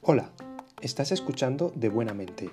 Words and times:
Hola, 0.00 0.30
estás 0.80 1.12
escuchando 1.12 1.70
De 1.76 1.90
Buena 1.90 2.14
Mente, 2.14 2.50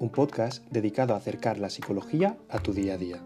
un 0.00 0.10
podcast 0.10 0.66
dedicado 0.70 1.14
a 1.14 1.18
acercar 1.18 1.58
la 1.58 1.70
psicología 1.70 2.36
a 2.50 2.58
tu 2.58 2.72
día 2.72 2.94
a 2.94 2.96
día. 2.96 3.22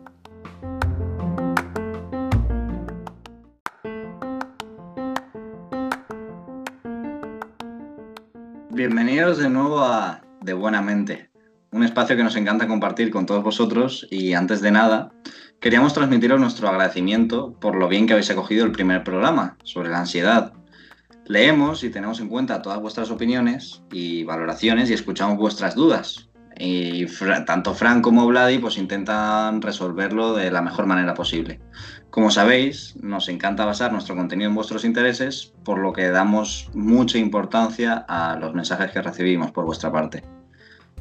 Bienvenidos 8.68 9.38
de 9.38 9.48
nuevo 9.48 9.80
a 9.80 10.20
De 10.42 10.52
Buena 10.52 10.82
Mente, 10.82 11.30
un 11.72 11.82
espacio 11.82 12.14
que 12.14 12.24
nos 12.24 12.36
encanta 12.36 12.68
compartir 12.68 13.10
con 13.10 13.24
todos 13.24 13.42
vosotros 13.42 14.06
y 14.10 14.34
antes 14.34 14.60
de 14.60 14.70
nada 14.70 15.12
queríamos 15.68 15.92
transmitiros 15.92 16.40
nuestro 16.40 16.66
agradecimiento 16.66 17.52
por 17.60 17.76
lo 17.76 17.88
bien 17.88 18.06
que 18.06 18.14
habéis 18.14 18.30
acogido 18.30 18.64
el 18.64 18.72
primer 18.72 19.04
programa 19.04 19.58
sobre 19.64 19.90
la 19.90 19.98
ansiedad. 19.98 20.54
Leemos 21.26 21.84
y 21.84 21.90
tenemos 21.90 22.20
en 22.20 22.28
cuenta 22.28 22.62
todas 22.62 22.80
vuestras 22.80 23.10
opiniones 23.10 23.82
y 23.92 24.24
valoraciones 24.24 24.88
y 24.88 24.94
escuchamos 24.94 25.36
vuestras 25.36 25.74
dudas. 25.74 26.30
Y 26.58 27.04
tanto 27.44 27.74
Fran 27.74 28.00
como 28.00 28.26
Vladi 28.26 28.56
pues 28.56 28.78
intentan 28.78 29.60
resolverlo 29.60 30.32
de 30.32 30.50
la 30.50 30.62
mejor 30.62 30.86
manera 30.86 31.12
posible. 31.12 31.60
Como 32.08 32.30
sabéis, 32.30 32.96
nos 33.02 33.28
encanta 33.28 33.66
basar 33.66 33.92
nuestro 33.92 34.16
contenido 34.16 34.48
en 34.48 34.54
vuestros 34.54 34.86
intereses, 34.86 35.52
por 35.64 35.80
lo 35.80 35.92
que 35.92 36.08
damos 36.08 36.70
mucha 36.72 37.18
importancia 37.18 38.06
a 38.08 38.36
los 38.36 38.54
mensajes 38.54 38.90
que 38.90 39.02
recibimos 39.02 39.50
por 39.50 39.66
vuestra 39.66 39.92
parte. 39.92 40.24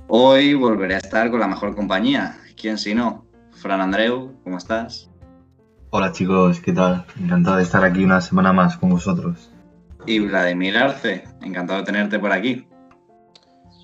Hoy 0.09 0.55
volveré 0.55 0.95
a 0.95 0.97
estar 0.97 1.31
con 1.31 1.39
la 1.39 1.47
mejor 1.47 1.73
compañía. 1.73 2.37
¿Quién 2.57 2.77
si 2.77 2.93
no? 2.93 3.26
Fran 3.57 3.81
Andreu, 3.81 4.35
¿cómo 4.43 4.57
estás? 4.59 5.09
Hola 5.89 6.11
chicos, 6.11 6.59
¿qué 6.59 6.73
tal? 6.73 7.05
Encantado 7.19 7.57
de 7.57 7.63
estar 7.63 7.83
aquí 7.83 8.03
una 8.03 8.21
semana 8.21 8.53
más 8.53 8.77
con 8.77 8.91
vosotros. 8.91 9.51
Y 10.05 10.19
Vladimir 10.19 10.77
Arce, 10.77 11.23
encantado 11.41 11.79
de 11.79 11.85
tenerte 11.85 12.19
por 12.19 12.31
aquí. 12.31 12.67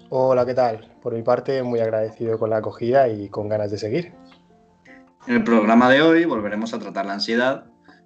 Hola, 0.09 0.45
¿qué 0.45 0.53
tal? 0.53 0.91
Por 1.01 1.15
mi 1.15 1.23
parte, 1.23 1.63
muy 1.63 1.79
agradecido 1.79 2.37
con 2.37 2.51
la 2.51 2.57
acogida 2.57 3.07
y 3.07 3.29
con 3.29 3.49
ganas 3.49 3.71
de 3.71 3.79
seguir. 3.79 4.13
En 5.25 5.37
el 5.37 5.43
programa 5.43 5.89
de 5.89 6.03
hoy 6.03 6.25
volveremos 6.25 6.75
a 6.75 6.79
tratar 6.79 7.07
la 7.07 7.13
ansiedad, 7.13 7.65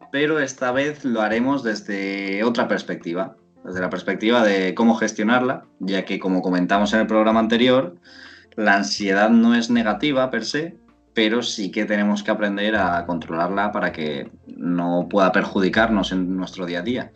pero 0.10 0.40
esta 0.40 0.72
vez 0.72 1.04
lo 1.04 1.22
haremos 1.22 1.64
desde 1.64 2.46
otra 2.46 2.70
perspectiva, 2.70 3.36
desde 3.66 3.82
la 3.82 3.90
perspectiva 3.90 4.42
de 4.42 4.74
cómo 4.74 4.96
gestionarla, 4.96 5.66
ya 5.80 6.06
que 6.06 6.18
como 6.18 6.42
comentamos 6.42 6.94
en 6.94 7.02
el 7.02 7.08
programa 7.08 7.42
anterior, 7.42 7.98
la 8.56 8.76
ansiedad 8.76 9.30
no 9.30 9.54
es 9.54 9.70
negativa 9.70 10.30
per 10.30 10.46
se, 10.46 10.78
pero 11.18 11.42
sí 11.42 11.72
que 11.72 11.86
tenemos 11.86 12.22
que 12.22 12.30
aprender 12.30 12.76
a 12.76 13.04
controlarla 13.08 13.72
para 13.72 13.92
que 13.92 14.30
no 14.46 15.08
pueda 15.10 15.32
perjudicarnos 15.32 16.12
en 16.12 16.38
nuestro 16.38 16.68
día 16.68 16.82
a 16.82 16.84
día. 16.84 17.12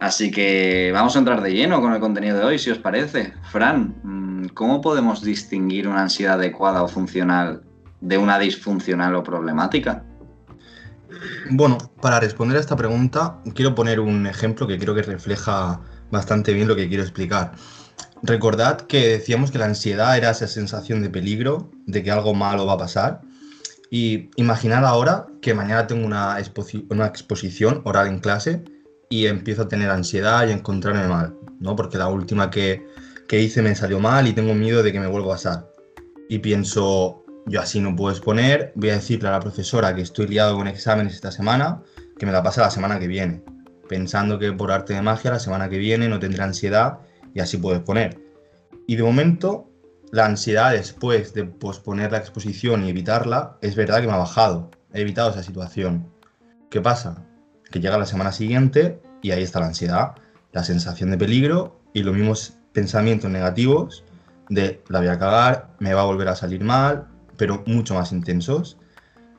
Así 0.00 0.32
que 0.32 0.90
vamos 0.92 1.14
a 1.14 1.20
entrar 1.20 1.40
de 1.40 1.52
lleno 1.52 1.80
con 1.80 1.92
el 1.92 2.00
contenido 2.00 2.36
de 2.36 2.44
hoy, 2.44 2.58
si 2.58 2.72
os 2.72 2.78
parece. 2.78 3.32
Fran, 3.52 3.94
mm, 4.02 4.46
¿cómo 4.48 4.80
podemos 4.80 5.22
distinguir 5.22 5.86
una 5.86 6.02
ansiedad 6.02 6.40
adecuada 6.40 6.82
o 6.82 6.88
funcional 6.88 7.62
de 8.00 8.18
una 8.18 8.36
disfuncional 8.40 9.14
o 9.14 9.22
problemática? 9.22 10.02
Bueno, 11.50 11.78
para 12.02 12.18
responder 12.18 12.56
a 12.56 12.60
esta 12.62 12.74
pregunta, 12.74 13.38
quiero 13.54 13.76
poner 13.76 14.00
un 14.00 14.26
ejemplo 14.26 14.66
que 14.66 14.76
creo 14.76 14.92
que 14.92 15.02
refleja 15.02 15.80
bastante 16.10 16.52
bien 16.52 16.66
lo 16.66 16.74
que 16.74 16.88
quiero 16.88 17.04
explicar. 17.04 17.52
Recordad 18.24 18.80
que 18.80 19.06
decíamos 19.06 19.52
que 19.52 19.58
la 19.58 19.66
ansiedad 19.66 20.16
era 20.16 20.30
esa 20.30 20.48
sensación 20.48 21.00
de 21.00 21.10
peligro, 21.10 21.70
de 21.86 22.02
que 22.02 22.10
algo 22.10 22.34
malo 22.34 22.66
va 22.66 22.74
a 22.74 22.78
pasar. 22.78 23.20
Y 23.90 24.30
imaginad 24.36 24.84
ahora 24.84 25.26
que 25.40 25.54
mañana 25.54 25.86
tengo 25.86 26.06
una, 26.06 26.36
una 26.88 27.06
exposición 27.06 27.82
oral 27.84 28.08
en 28.08 28.20
clase 28.20 28.64
y 29.08 29.26
empiezo 29.26 29.62
a 29.62 29.68
tener 29.68 29.90
ansiedad 29.90 30.46
y 30.46 30.50
a 30.50 30.54
encontrarme 30.54 31.06
mal, 31.06 31.36
¿no? 31.60 31.76
Porque 31.76 31.98
la 31.98 32.08
última 32.08 32.50
que, 32.50 32.86
que 33.28 33.40
hice 33.40 33.62
me 33.62 33.74
salió 33.74 34.00
mal 34.00 34.26
y 34.26 34.32
tengo 34.32 34.54
miedo 34.54 34.82
de 34.82 34.92
que 34.92 35.00
me 35.00 35.06
vuelva 35.06 35.28
a 35.28 35.36
pasar. 35.36 35.70
Y 36.28 36.38
pienso, 36.38 37.24
yo 37.46 37.60
así 37.60 37.80
no 37.80 37.94
puedo 37.94 38.10
exponer, 38.10 38.72
voy 38.74 38.90
a 38.90 38.94
decirle 38.94 39.28
a 39.28 39.32
la 39.32 39.40
profesora 39.40 39.94
que 39.94 40.02
estoy 40.02 40.26
liado 40.26 40.56
con 40.56 40.66
exámenes 40.66 41.14
esta 41.14 41.30
semana, 41.30 41.82
que 42.18 42.26
me 42.26 42.32
la 42.32 42.42
pasa 42.42 42.62
la 42.62 42.70
semana 42.70 42.98
que 42.98 43.06
viene, 43.06 43.42
pensando 43.88 44.38
que 44.38 44.52
por 44.52 44.72
arte 44.72 44.94
de 44.94 45.02
magia 45.02 45.30
la 45.30 45.38
semana 45.38 45.68
que 45.68 45.78
viene 45.78 46.08
no 46.08 46.18
tendré 46.18 46.42
ansiedad 46.42 46.98
y 47.34 47.40
así 47.40 47.58
puedo 47.58 47.76
exponer. 47.76 48.18
Y 48.86 48.96
de 48.96 49.02
momento, 49.02 49.68
la 50.12 50.26
ansiedad 50.26 50.72
después 50.72 51.34
de 51.34 51.44
posponer 51.44 52.12
la 52.12 52.18
exposición 52.18 52.84
y 52.84 52.90
evitarla, 52.90 53.56
es 53.60 53.74
verdad 53.74 54.00
que 54.00 54.06
me 54.06 54.12
ha 54.12 54.18
bajado, 54.18 54.70
he 54.92 55.00
evitado 55.00 55.30
esa 55.30 55.42
situación. 55.42 56.08
¿Qué 56.70 56.80
pasa? 56.80 57.22
Que 57.70 57.80
llega 57.80 57.98
la 57.98 58.06
semana 58.06 58.32
siguiente 58.32 59.00
y 59.22 59.30
ahí 59.32 59.42
está 59.42 59.60
la 59.60 59.66
ansiedad, 59.66 60.14
la 60.52 60.64
sensación 60.64 61.10
de 61.10 61.18
peligro 61.18 61.80
y 61.92 62.02
los 62.02 62.14
mismos 62.14 62.54
pensamientos 62.72 63.30
negativos 63.30 64.04
de 64.48 64.82
la 64.88 64.98
voy 64.98 65.08
a 65.08 65.18
cagar, 65.18 65.68
me 65.78 65.94
va 65.94 66.02
a 66.02 66.04
volver 66.04 66.28
a 66.28 66.36
salir 66.36 66.62
mal, 66.62 67.06
pero 67.36 67.62
mucho 67.66 67.94
más 67.94 68.12
intensos. 68.12 68.78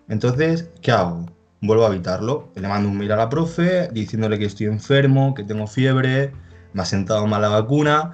Entonces, 0.07 0.69
¿qué 0.81 0.91
hago? 0.91 1.25
Vuelvo 1.61 1.85
a 1.85 1.89
evitarlo. 1.93 2.51
Le 2.55 2.67
mando 2.67 2.89
un 2.89 2.97
mail 2.97 3.11
a 3.11 3.15
la 3.15 3.29
profe 3.29 3.89
diciéndole 3.91 4.37
que 4.37 4.45
estoy 4.45 4.67
enfermo, 4.67 5.33
que 5.33 5.43
tengo 5.43 5.67
fiebre, 5.67 6.33
me 6.73 6.81
ha 6.81 6.85
sentado 6.85 7.25
mal 7.27 7.41
la 7.41 7.49
vacuna, 7.49 8.11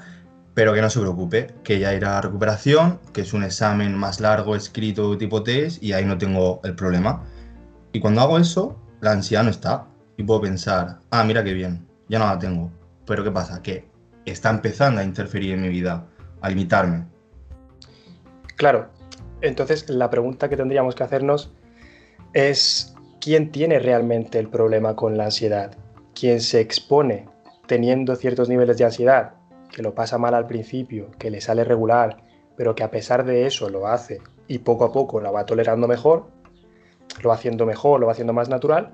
pero 0.54 0.74
que 0.74 0.82
no 0.82 0.90
se 0.90 1.00
preocupe, 1.00 1.48
que 1.64 1.80
ya 1.80 1.94
irá 1.94 2.18
a 2.18 2.22
recuperación, 2.22 3.00
que 3.14 3.22
es 3.22 3.34
un 3.34 3.44
examen 3.44 3.96
más 3.96 4.20
largo 4.20 4.56
escrito 4.56 5.18
tipo 5.18 5.44
test 5.44 5.82
y 5.82 5.94
ahí 5.94 6.06
no 6.06 6.18
tengo 6.18 6.60
el 6.64 6.76
problema. 6.76 7.24
Y 7.94 8.00
cuando 8.00 8.22
hago 8.22 8.38
eso, 8.38 8.78
la 9.00 9.12
ansiedad 9.12 9.44
no 9.44 9.50
está. 9.50 9.86
Y 10.18 10.24
puedo 10.24 10.42
pensar, 10.42 11.00
ah, 11.10 11.24
mira 11.24 11.44
qué 11.44 11.54
bien, 11.54 11.86
ya 12.10 12.20
no 12.20 12.26
la 12.26 12.38
tengo. 12.38 12.70
Pero 13.06 13.24
¿qué 13.24 13.32
pasa? 13.32 13.62
Que 13.62 13.88
está 14.26 14.50
empezando 14.50 15.02
a 15.02 15.04
interferir 15.04 15.54
en 15.54 15.62
mi 15.62 15.70
vida, 15.70 16.06
a 16.42 16.50
limitarme. 16.50 17.06
Claro, 18.58 18.90
entonces, 19.42 19.90
la 19.90 20.10
pregunta 20.10 20.50
que 20.50 20.58
tendríamos 20.58 20.96
que 20.96 21.04
hacernos 21.04 21.52
es, 22.34 22.94
¿quién 23.20 23.52
tiene 23.52 23.80
realmente 23.80 24.38
el 24.38 24.50
problema 24.50 24.96
con 24.96 25.18
la 25.18 25.26
ansiedad? 25.26 25.76
¿Quién 26.14 26.42
se 26.42 26.60
expone 26.60 27.28
teniendo 27.66 28.16
ciertos 28.16 28.50
niveles 28.50 28.78
de 28.78 28.84
ansiedad, 28.84 29.34
que 29.72 29.82
lo 29.82 29.96
pasa 29.96 30.18
mal 30.18 30.34
al 30.34 30.48
principio, 30.48 31.12
que 31.18 31.32
le 31.32 31.42
sale 31.42 31.64
regular, 31.64 32.18
pero 32.56 32.76
que 32.76 32.84
a 32.84 32.92
pesar 32.92 33.26
de 33.26 33.48
eso 33.48 33.70
lo 33.70 33.88
hace 33.88 34.22
y 34.48 34.60
poco 34.60 34.86
a 34.86 34.92
poco 34.92 35.22
la 35.22 35.32
va 35.32 35.46
tolerando 35.46 35.88
mejor, 35.88 36.28
lo 37.22 37.30
va 37.30 37.36
haciendo 37.36 37.66
mejor, 37.66 38.00
lo 38.00 38.08
va 38.08 38.12
haciendo 38.12 38.34
más 38.34 38.50
natural, 38.50 38.94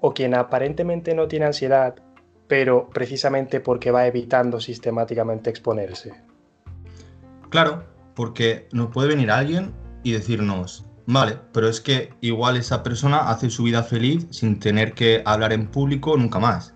o 0.00 0.12
quien 0.12 0.34
aparentemente 0.34 1.14
no 1.14 1.28
tiene 1.28 1.46
ansiedad, 1.46 1.94
pero 2.46 2.88
precisamente 2.88 3.60
porque 3.60 3.90
va 3.90 4.06
evitando 4.06 4.60
sistemáticamente 4.60 5.50
exponerse. 5.50 6.12
Claro, 7.50 7.84
porque 8.14 8.68
nos 8.72 8.88
puede 8.88 9.08
venir 9.08 9.30
alguien 9.30 9.72
y 10.02 10.12
decirnos, 10.12 10.86
vale, 11.06 11.38
pero 11.52 11.68
es 11.68 11.80
que 11.80 12.10
igual 12.20 12.56
esa 12.56 12.82
persona 12.82 13.30
hace 13.30 13.50
su 13.50 13.64
vida 13.64 13.82
feliz 13.82 14.26
sin 14.30 14.58
tener 14.58 14.92
que 14.92 15.22
hablar 15.24 15.52
en 15.52 15.68
público 15.68 16.16
nunca 16.16 16.38
más. 16.38 16.74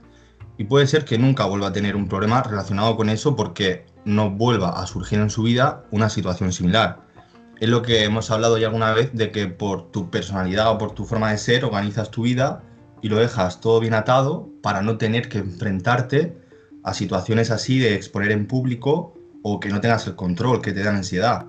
Y 0.59 0.65
puede 0.65 0.87
ser 0.87 1.05
que 1.05 1.19
nunca 1.19 1.45
vuelva 1.45 1.69
a 1.69 1.73
tener 1.73 1.97
un 1.97 2.09
problema 2.09 2.43
relacionado 2.43 2.97
con 2.97 3.09
eso 3.09 3.37
porque 3.37 3.87
no 4.05 4.31
vuelva 4.31 4.81
a 4.81 4.87
surgir 4.87 5.19
en 5.19 5.31
su 5.31 5.43
vida 5.43 5.85
una 5.91 6.09
situación 6.09 6.53
similar. 6.53 7.01
Es 7.61 7.69
lo 7.69 7.83
que 7.83 8.05
hemos 8.05 8.31
hablado 8.31 8.59
ya 8.59 8.67
alguna 8.67 8.93
vez 8.93 9.11
de 9.13 9.31
que 9.31 9.47
por 9.47 9.91
tu 9.93 10.11
personalidad 10.11 10.71
o 10.71 10.79
por 10.79 10.93
tu 10.93 11.05
forma 11.05 11.31
de 11.31 11.39
ser 11.39 11.65
organizas 11.65 12.11
tu 12.11 12.23
vida 12.23 12.63
y 13.03 13.09
lo 13.09 13.17
dejas 13.17 13.61
todo 13.61 13.81
bien 13.81 13.95
atado 13.95 14.49
para 14.63 14.83
no 14.83 14.99
tener 14.99 15.29
que 15.29 15.39
enfrentarte 15.39 16.37
a 16.85 16.95
situaciones 16.95 17.51
así 17.51 17.79
de 17.79 17.95
exponer 17.95 18.33
en 18.33 18.47
público 18.47 19.15
o 19.43 19.61
que 19.61 19.69
no 19.69 19.81
tengas 19.81 20.07
el 20.07 20.17
control, 20.17 20.61
que 20.61 20.73
te 20.73 20.83
dan 20.83 20.97
ansiedad. 20.97 21.47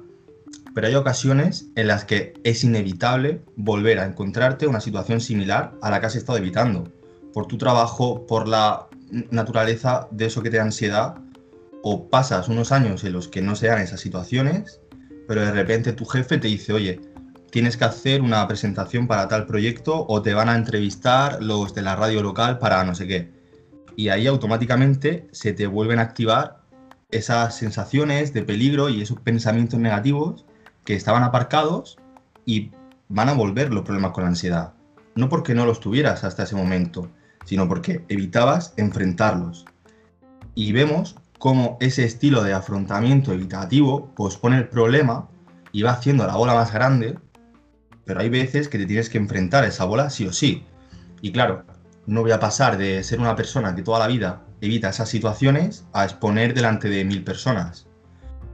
Pero 0.73 0.87
hay 0.87 0.95
ocasiones 0.95 1.67
en 1.75 1.87
las 1.87 2.05
que 2.05 2.33
es 2.43 2.63
inevitable 2.63 3.41
volver 3.55 3.99
a 3.99 4.05
encontrarte 4.05 4.67
una 4.67 4.81
situación 4.81 5.21
similar 5.21 5.73
a 5.81 5.91
la 5.91 5.99
que 5.99 6.07
has 6.07 6.15
estado 6.15 6.37
evitando, 6.37 6.91
por 7.33 7.47
tu 7.47 7.57
trabajo, 7.57 8.25
por 8.25 8.47
la 8.47 8.87
naturaleza 9.31 10.07
de 10.11 10.25
eso 10.25 10.41
que 10.41 10.49
te 10.49 10.57
da 10.57 10.63
ansiedad, 10.63 11.15
o 11.83 12.09
pasas 12.09 12.47
unos 12.47 12.71
años 12.71 13.03
en 13.03 13.13
los 13.13 13.27
que 13.27 13.41
no 13.41 13.55
se 13.55 13.67
dan 13.67 13.81
esas 13.81 13.99
situaciones, 13.99 14.79
pero 15.27 15.41
de 15.41 15.51
repente 15.51 15.93
tu 15.93 16.05
jefe 16.05 16.37
te 16.37 16.47
dice, 16.47 16.73
oye, 16.73 17.01
tienes 17.51 17.77
que 17.77 17.85
hacer 17.85 18.21
una 18.21 18.47
presentación 18.47 19.05
para 19.05 19.27
tal 19.27 19.45
proyecto 19.45 20.05
o 20.07 20.21
te 20.21 20.33
van 20.33 20.49
a 20.49 20.55
entrevistar 20.55 21.43
los 21.43 21.75
de 21.75 21.81
la 21.81 21.95
radio 21.95 22.23
local 22.23 22.57
para 22.57 22.83
no 22.83 22.95
sé 22.95 23.05
qué. 23.05 23.31
Y 23.95 24.09
ahí 24.09 24.27
automáticamente 24.27 25.27
se 25.31 25.53
te 25.53 25.67
vuelven 25.67 25.99
a 25.99 26.03
activar 26.03 26.61
esas 27.11 27.55
sensaciones 27.55 28.33
de 28.33 28.41
peligro 28.41 28.89
y 28.89 29.01
esos 29.01 29.19
pensamientos 29.19 29.79
negativos 29.79 30.45
que 30.83 30.95
estaban 30.95 31.21
aparcados 31.23 31.97
y 32.45 32.71
van 33.09 33.29
a 33.29 33.33
volver 33.33 33.71
los 33.71 33.83
problemas 33.83 34.11
con 34.13 34.23
la 34.23 34.29
ansiedad. 34.29 34.73
No 35.15 35.29
porque 35.29 35.53
no 35.53 35.65
los 35.65 35.79
tuvieras 35.79 36.23
hasta 36.23 36.43
ese 36.43 36.55
momento, 36.55 37.11
sino 37.45 37.67
porque 37.67 38.05
evitabas 38.09 38.73
enfrentarlos. 38.77 39.65
Y 40.55 40.71
vemos 40.71 41.15
cómo 41.39 41.77
ese 41.81 42.05
estilo 42.05 42.41
de 42.43 42.53
afrontamiento 42.53 43.33
evitativo 43.33 44.13
pospone 44.15 44.57
el 44.57 44.69
problema 44.69 45.27
y 45.73 45.81
va 45.81 45.91
haciendo 45.91 46.25
la 46.25 46.37
bola 46.37 46.53
más 46.53 46.71
grande, 46.71 47.19
pero 48.05 48.21
hay 48.21 48.29
veces 48.29 48.69
que 48.69 48.77
te 48.77 48.85
tienes 48.85 49.09
que 49.09 49.17
enfrentar 49.17 49.65
a 49.65 49.67
esa 49.67 49.83
bola 49.83 50.09
sí 50.09 50.25
o 50.25 50.31
sí. 50.31 50.65
Y 51.21 51.33
claro, 51.33 51.65
no 52.05 52.21
voy 52.21 52.31
a 52.31 52.39
pasar 52.39 52.77
de 52.77 53.03
ser 53.03 53.19
una 53.19 53.35
persona 53.35 53.75
que 53.75 53.81
toda 53.81 53.99
la 53.99 54.07
vida 54.07 54.43
evita 54.61 54.89
esas 54.89 55.09
situaciones 55.09 55.85
a 55.91 56.05
exponer 56.05 56.53
delante 56.53 56.87
de 56.87 57.03
mil 57.03 57.25
personas. 57.25 57.87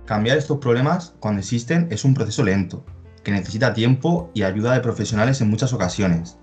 Cambiar 0.06 0.39
estos 0.39 0.57
problemas 0.57 1.13
cuando 1.19 1.41
existen 1.41 1.88
es 1.91 2.03
un 2.03 2.15
proceso 2.15 2.44
lento, 2.44 2.83
que 3.24 3.31
necesita 3.31 3.74
tiempo 3.74 4.31
y 4.33 4.41
ayuda 4.41 4.74
de 4.74 4.80
profesionales 4.80 5.41
en 5.41 5.51
muchas 5.51 5.74
ocasiones. 5.74 6.38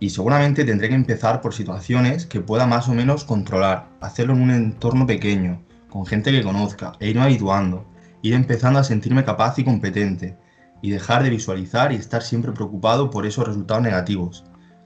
Y 0.00 0.10
seguramente 0.10 0.64
tendré 0.64 0.88
que 0.88 0.94
empezar 0.94 1.40
por 1.40 1.54
situaciones 1.54 2.26
que 2.26 2.40
pueda 2.40 2.66
más 2.66 2.88
o 2.88 2.94
menos 2.94 3.24
controlar, 3.24 3.88
hacerlo 4.00 4.34
en 4.34 4.42
un 4.42 4.50
entorno 4.50 5.06
pequeño, 5.06 5.62
con 5.88 6.06
gente 6.06 6.30
que 6.30 6.42
conozca, 6.42 6.92
e 7.00 7.10
irme 7.10 7.22
habituando, 7.22 7.86
ir 8.22 8.34
empezando 8.34 8.78
a 8.78 8.84
sentirme 8.84 9.24
capaz 9.24 9.58
y 9.58 9.64
competente, 9.64 10.36
y 10.82 10.90
dejar 10.90 11.22
de 11.22 11.30
visualizar 11.30 11.92
y 11.92 11.96
estar 11.96 12.22
siempre 12.22 12.52
preocupado 12.52 13.10
por 13.10 13.26
esos 13.26 13.46
resultados 13.46 13.82
negativos, 13.82 14.44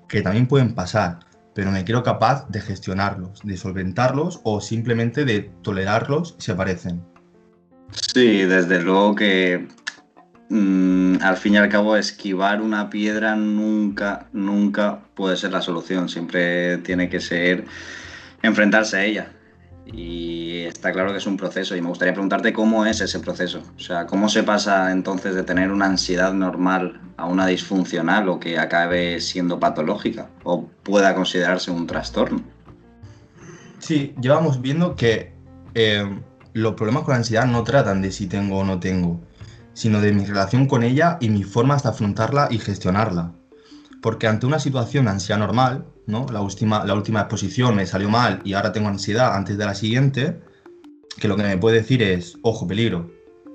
que 0.08 0.22
también 0.22 0.46
pueden 0.46 0.74
pasar, 0.74 1.20
pero 1.54 1.70
me 1.70 1.84
quiero 1.84 2.02
capaz 2.02 2.48
de 2.48 2.60
gestionarlos, 2.60 3.40
de 3.44 3.56
solventarlos 3.56 4.40
o 4.44 4.60
simplemente 4.60 5.24
de 5.24 5.50
tolerarlos 5.62 6.36
si 6.38 6.50
aparecen. 6.50 7.04
Sí, 7.90 8.44
desde 8.44 8.80
luego 8.80 9.14
que 9.14 9.68
mm, 10.52 11.22
al 11.22 11.36
fin 11.36 11.54
y 11.54 11.56
al 11.56 11.68
cabo 11.68 11.96
esquivar 11.96 12.60
una 12.60 12.90
piedra 12.90 13.34
nunca, 13.36 14.26
nunca 14.32 15.00
puede 15.14 15.36
ser 15.36 15.52
la 15.52 15.62
solución, 15.62 16.08
siempre 16.08 16.78
tiene 16.78 17.08
que 17.08 17.20
ser 17.20 17.64
enfrentarse 18.42 18.96
a 18.96 19.04
ella. 19.04 19.32
Y 19.86 20.60
está 20.60 20.92
claro 20.92 21.10
que 21.10 21.18
es 21.18 21.26
un 21.26 21.36
proceso 21.36 21.74
y 21.74 21.80
me 21.80 21.88
gustaría 21.88 22.12
preguntarte 22.12 22.52
cómo 22.52 22.86
es 22.86 23.00
ese 23.00 23.18
proceso. 23.18 23.62
O 23.76 23.80
sea, 23.80 24.06
¿cómo 24.06 24.28
se 24.28 24.42
pasa 24.42 24.92
entonces 24.92 25.34
de 25.34 25.42
tener 25.42 25.72
una 25.72 25.86
ansiedad 25.86 26.32
normal 26.32 27.00
a 27.16 27.26
una 27.26 27.46
disfuncional 27.46 28.28
o 28.28 28.38
que 28.38 28.58
acabe 28.58 29.20
siendo 29.20 29.58
patológica 29.58 30.28
o 30.44 30.66
pueda 30.82 31.14
considerarse 31.14 31.70
un 31.70 31.86
trastorno? 31.86 32.42
Sí, 33.80 34.14
llevamos 34.20 34.62
viendo 34.62 34.94
que 34.94 35.32
eh, 35.74 36.04
los 36.52 36.74
problemas 36.74 37.02
con 37.02 37.12
la 37.12 37.18
ansiedad 37.18 37.46
no 37.46 37.64
tratan 37.64 38.02
de 38.02 38.12
si 38.12 38.28
tengo 38.28 38.58
o 38.58 38.64
no 38.64 38.78
tengo, 38.78 39.20
sino 39.74 40.00
de 40.00 40.12
mi 40.12 40.24
relación 40.24 40.66
con 40.66 40.82
ella 40.82 41.18
y 41.20 41.28
mi 41.28 41.44
forma 41.44 41.76
de 41.76 41.88
afrontarla 41.88 42.48
y 42.50 42.58
gestionarla. 42.58 43.32
Porque 44.00 44.26
ante 44.26 44.46
una 44.46 44.58
situación 44.58 45.04
de 45.04 45.12
ansiedad 45.12 45.38
normal, 45.38 45.86
¿no? 46.06 46.26
La 46.32 46.40
última, 46.40 46.84
la 46.84 46.94
última 46.94 47.20
exposición 47.20 47.76
me 47.76 47.86
salió 47.86 48.08
mal 48.08 48.40
y 48.44 48.54
ahora 48.54 48.72
tengo 48.72 48.88
ansiedad 48.88 49.34
antes 49.34 49.56
de 49.58 49.64
la 49.64 49.74
siguiente, 49.74 50.40
que 51.18 51.28
lo 51.28 51.36
que 51.36 51.44
me 51.44 51.56
puede 51.56 51.78
decir 51.78 52.02
es, 52.02 52.36
ojo, 52.42 52.66
peligro. 52.66 53.10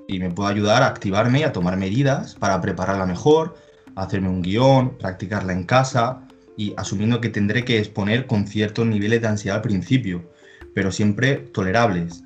Y 0.08 0.18
me 0.18 0.30
puede 0.30 0.50
ayudar 0.50 0.82
a 0.82 0.86
activarme 0.86 1.40
y 1.40 1.42
a 1.42 1.52
tomar 1.52 1.76
medidas 1.76 2.34
para 2.34 2.60
prepararla 2.60 3.04
mejor, 3.04 3.56
hacerme 3.94 4.30
un 4.30 4.42
guion, 4.42 4.96
practicarla 4.96 5.52
en 5.52 5.64
casa 5.64 6.26
y 6.56 6.72
asumiendo 6.76 7.20
que 7.20 7.28
tendré 7.28 7.64
que 7.64 7.78
exponer 7.78 8.26
con 8.26 8.46
ciertos 8.46 8.86
niveles 8.86 9.20
de 9.20 9.28
ansiedad 9.28 9.56
al 9.56 9.62
principio, 9.62 10.32
pero 10.74 10.90
siempre 10.90 11.36
tolerables. 11.36 12.24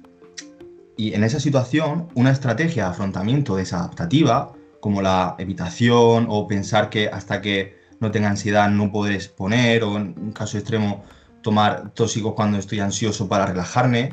Y 1.03 1.15
en 1.15 1.25
esa 1.25 1.41
situación, 1.41 2.07
una 2.15 2.31
estrategia 2.31 2.85
de 2.85 2.91
afrontamiento 2.91 3.57
desadaptativa, 3.57 4.53
como 4.79 5.03
la 5.03 5.35
evitación 5.37 6.29
o 6.29 6.47
pensar 6.47 6.91
que 6.91 7.09
hasta 7.09 7.41
que 7.41 7.77
no 7.99 8.13
tenga 8.13 8.31
ansiedad, 8.31 8.71
no 8.71 8.93
podré 8.93 9.17
exponer, 9.17 9.83
o 9.83 9.97
en 9.97 10.15
un 10.17 10.31
caso 10.31 10.59
extremo, 10.59 11.03
tomar 11.43 11.91
tóxicos 11.95 12.35
cuando 12.35 12.57
estoy 12.59 12.79
ansioso 12.79 13.29
para 13.29 13.47
relajarme, 13.47 14.13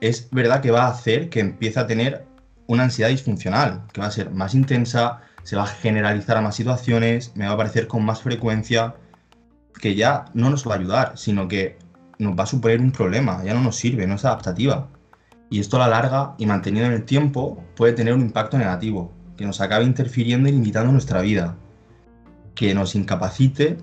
es 0.00 0.30
verdad 0.30 0.60
que 0.60 0.70
va 0.70 0.84
a 0.84 0.90
hacer 0.90 1.30
que 1.30 1.40
empiece 1.40 1.80
a 1.80 1.88
tener 1.88 2.24
una 2.68 2.84
ansiedad 2.84 3.10
disfuncional, 3.10 3.88
que 3.92 4.00
va 4.00 4.06
a 4.06 4.12
ser 4.12 4.30
más 4.30 4.54
intensa, 4.54 5.22
se 5.42 5.56
va 5.56 5.64
a 5.64 5.66
generalizar 5.66 6.36
a 6.36 6.42
más 6.42 6.54
situaciones, 6.54 7.32
me 7.34 7.46
va 7.46 7.50
a 7.50 7.54
aparecer 7.54 7.88
con 7.88 8.04
más 8.04 8.22
frecuencia, 8.22 8.94
que 9.80 9.96
ya 9.96 10.26
no 10.34 10.48
nos 10.48 10.64
va 10.64 10.74
a 10.74 10.78
ayudar, 10.78 11.18
sino 11.18 11.48
que 11.48 11.76
nos 12.20 12.38
va 12.38 12.44
a 12.44 12.46
suponer 12.46 12.80
un 12.80 12.92
problema, 12.92 13.42
ya 13.42 13.52
no 13.52 13.62
nos 13.62 13.74
sirve, 13.74 14.06
no 14.06 14.14
es 14.14 14.24
adaptativa. 14.24 14.86
Y 15.50 15.60
esto 15.60 15.76
a 15.76 15.80
la 15.80 15.88
larga 15.88 16.34
y 16.38 16.46
mantenido 16.46 16.86
en 16.86 16.92
el 16.92 17.04
tiempo 17.04 17.62
puede 17.76 17.92
tener 17.92 18.14
un 18.14 18.20
impacto 18.20 18.56
negativo, 18.56 19.12
que 19.36 19.44
nos 19.44 19.60
acabe 19.60 19.84
interfiriendo 19.84 20.48
y 20.48 20.52
limitando 20.52 20.92
nuestra 20.92 21.20
vida 21.20 21.56
que 22.54 22.74
nos 22.74 22.94
incapacite 22.94 23.78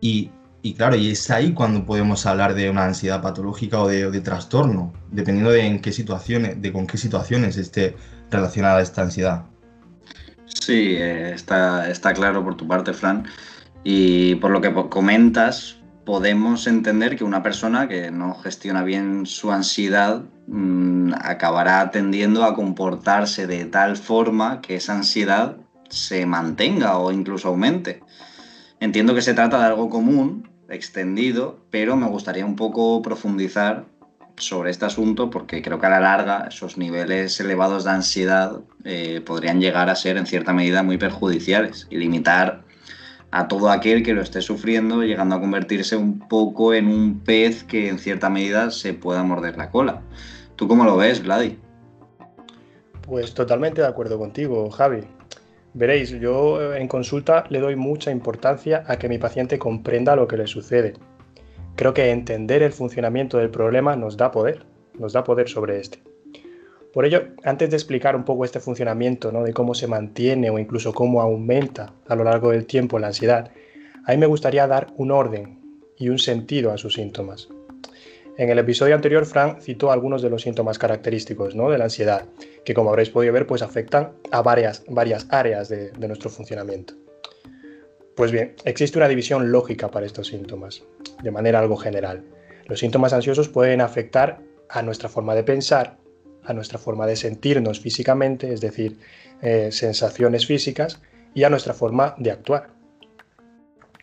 y, 0.00 0.30
claro, 0.76 0.96
y 0.96 1.10
es 1.10 1.30
ahí 1.30 1.52
cuando 1.52 1.84
podemos 1.84 2.26
hablar 2.26 2.54
de 2.54 2.70
una 2.70 2.84
ansiedad 2.84 3.20
patológica 3.20 3.80
o 3.80 3.88
de, 3.88 4.20
trastorno, 4.20 4.92
dependiendo 5.10 5.50
de 5.50 5.66
en 5.66 5.80
qué 5.80 5.92
situaciones, 5.92 6.60
de 6.60 6.72
con 6.72 6.86
qué 6.86 6.96
situaciones 6.96 7.56
esté 7.56 7.94
relacionada 8.30 8.80
esta 8.80 9.02
ansiedad. 9.02 9.44
Sí, 10.46 10.96
eh, 10.96 11.32
está, 11.34 11.90
está 11.90 12.12
claro 12.14 12.42
por 12.42 12.56
tu 12.56 12.66
parte, 12.66 12.92
Fran. 12.92 13.26
Y 13.84 14.36
por 14.36 14.50
lo 14.50 14.60
que 14.60 14.72
comentas, 14.88 15.76
podemos 16.06 16.68
entender 16.68 17.16
que 17.16 17.24
una 17.24 17.42
persona 17.42 17.88
que 17.88 18.10
no 18.12 18.34
gestiona 18.36 18.84
bien 18.84 19.26
su 19.26 19.50
ansiedad 19.50 20.22
mm, 20.46 21.12
acabará 21.20 21.90
tendiendo 21.90 22.44
a 22.44 22.54
comportarse 22.54 23.48
de 23.48 23.66
tal 23.66 23.96
forma 23.96 24.60
que 24.62 24.76
esa 24.76 24.94
ansiedad 24.94 25.56
se 25.90 26.24
mantenga 26.24 26.96
o 26.96 27.10
incluso 27.10 27.48
aumente. 27.48 28.02
Entiendo 28.78 29.14
que 29.14 29.20
se 29.20 29.34
trata 29.34 29.58
de 29.58 29.66
algo 29.66 29.90
común, 29.90 30.48
extendido, 30.68 31.58
pero 31.70 31.96
me 31.96 32.06
gustaría 32.06 32.46
un 32.46 32.56
poco 32.56 33.02
profundizar 33.02 33.86
sobre 34.36 34.70
este 34.70 34.84
asunto 34.84 35.28
porque 35.28 35.60
creo 35.60 35.80
que 35.80 35.86
a 35.86 35.90
la 35.90 36.00
larga 36.00 36.46
esos 36.48 36.78
niveles 36.78 37.40
elevados 37.40 37.84
de 37.84 37.90
ansiedad 37.90 38.60
eh, 38.84 39.22
podrían 39.24 39.60
llegar 39.60 39.90
a 39.90 39.96
ser 39.96 40.18
en 40.18 40.26
cierta 40.26 40.52
medida 40.52 40.84
muy 40.84 40.98
perjudiciales 40.98 41.88
y 41.90 41.96
limitar 41.96 42.65
a 43.36 43.48
todo 43.48 43.68
aquel 43.68 44.02
que 44.02 44.14
lo 44.14 44.22
esté 44.22 44.40
sufriendo, 44.40 45.02
llegando 45.02 45.34
a 45.34 45.40
convertirse 45.40 45.94
un 45.94 46.20
poco 46.20 46.72
en 46.72 46.86
un 46.86 47.20
pez 47.20 47.64
que 47.64 47.90
en 47.90 47.98
cierta 47.98 48.30
medida 48.30 48.70
se 48.70 48.94
pueda 48.94 49.22
morder 49.22 49.58
la 49.58 49.70
cola. 49.70 50.00
¿Tú 50.56 50.66
cómo 50.66 50.84
lo 50.84 50.96
ves, 50.96 51.22
Vladi? 51.22 51.58
Pues 53.02 53.34
totalmente 53.34 53.82
de 53.82 53.88
acuerdo 53.88 54.18
contigo, 54.18 54.70
Javi. 54.70 55.02
Veréis, 55.74 56.08
yo 56.18 56.74
en 56.74 56.88
consulta 56.88 57.44
le 57.50 57.60
doy 57.60 57.76
mucha 57.76 58.10
importancia 58.10 58.84
a 58.86 58.98
que 58.98 59.10
mi 59.10 59.18
paciente 59.18 59.58
comprenda 59.58 60.16
lo 60.16 60.26
que 60.26 60.38
le 60.38 60.46
sucede. 60.46 60.94
Creo 61.74 61.92
que 61.92 62.10
entender 62.10 62.62
el 62.62 62.72
funcionamiento 62.72 63.36
del 63.36 63.50
problema 63.50 63.96
nos 63.96 64.16
da 64.16 64.30
poder, 64.30 64.64
nos 64.98 65.12
da 65.12 65.24
poder 65.24 65.50
sobre 65.50 65.78
este. 65.78 66.02
Por 66.96 67.04
ello, 67.04 67.24
antes 67.44 67.68
de 67.68 67.76
explicar 67.76 68.16
un 68.16 68.24
poco 68.24 68.46
este 68.46 68.58
funcionamiento, 68.58 69.30
¿no? 69.30 69.44
de 69.44 69.52
cómo 69.52 69.74
se 69.74 69.86
mantiene 69.86 70.48
o 70.48 70.58
incluso 70.58 70.94
cómo 70.94 71.20
aumenta 71.20 71.92
a 72.08 72.14
lo 72.16 72.24
largo 72.24 72.52
del 72.52 72.64
tiempo 72.64 72.98
la 72.98 73.08
ansiedad, 73.08 73.50
a 74.06 74.12
mí 74.12 74.16
me 74.16 74.24
gustaría 74.24 74.66
dar 74.66 74.86
un 74.96 75.10
orden 75.10 75.58
y 75.98 76.08
un 76.08 76.18
sentido 76.18 76.72
a 76.72 76.78
sus 76.78 76.94
síntomas. 76.94 77.50
En 78.38 78.48
el 78.48 78.58
episodio 78.58 78.94
anterior, 78.94 79.26
Frank 79.26 79.60
citó 79.60 79.92
algunos 79.92 80.22
de 80.22 80.30
los 80.30 80.40
síntomas 80.40 80.78
característicos 80.78 81.54
¿no? 81.54 81.68
de 81.68 81.76
la 81.76 81.84
ansiedad, 81.84 82.24
que 82.64 82.72
como 82.72 82.88
habréis 82.88 83.10
podido 83.10 83.34
ver, 83.34 83.46
pues 83.46 83.60
afectan 83.60 84.12
a 84.30 84.40
varias, 84.40 84.82
áreas 85.28 85.68
de, 85.68 85.90
de 85.90 86.08
nuestro 86.08 86.30
funcionamiento. 86.30 86.94
Pues 88.14 88.32
bien, 88.32 88.54
existe 88.64 88.96
una 88.96 89.08
división 89.08 89.52
lógica 89.52 89.90
para 89.90 90.06
estos 90.06 90.28
síntomas, 90.28 90.82
de 91.22 91.30
manera 91.30 91.58
algo 91.58 91.76
general. 91.76 92.24
Los 92.64 92.78
síntomas 92.78 93.12
ansiosos 93.12 93.50
pueden 93.50 93.82
afectar 93.82 94.38
a 94.70 94.80
nuestra 94.80 95.10
forma 95.10 95.34
de 95.34 95.44
pensar, 95.44 95.98
a 96.46 96.52
nuestra 96.52 96.78
forma 96.78 97.06
de 97.06 97.16
sentirnos 97.16 97.80
físicamente, 97.80 98.52
es 98.52 98.60
decir, 98.60 98.98
eh, 99.42 99.70
sensaciones 99.72 100.46
físicas, 100.46 101.00
y 101.34 101.44
a 101.44 101.50
nuestra 101.50 101.74
forma 101.74 102.14
de 102.18 102.30
actuar. 102.30 102.68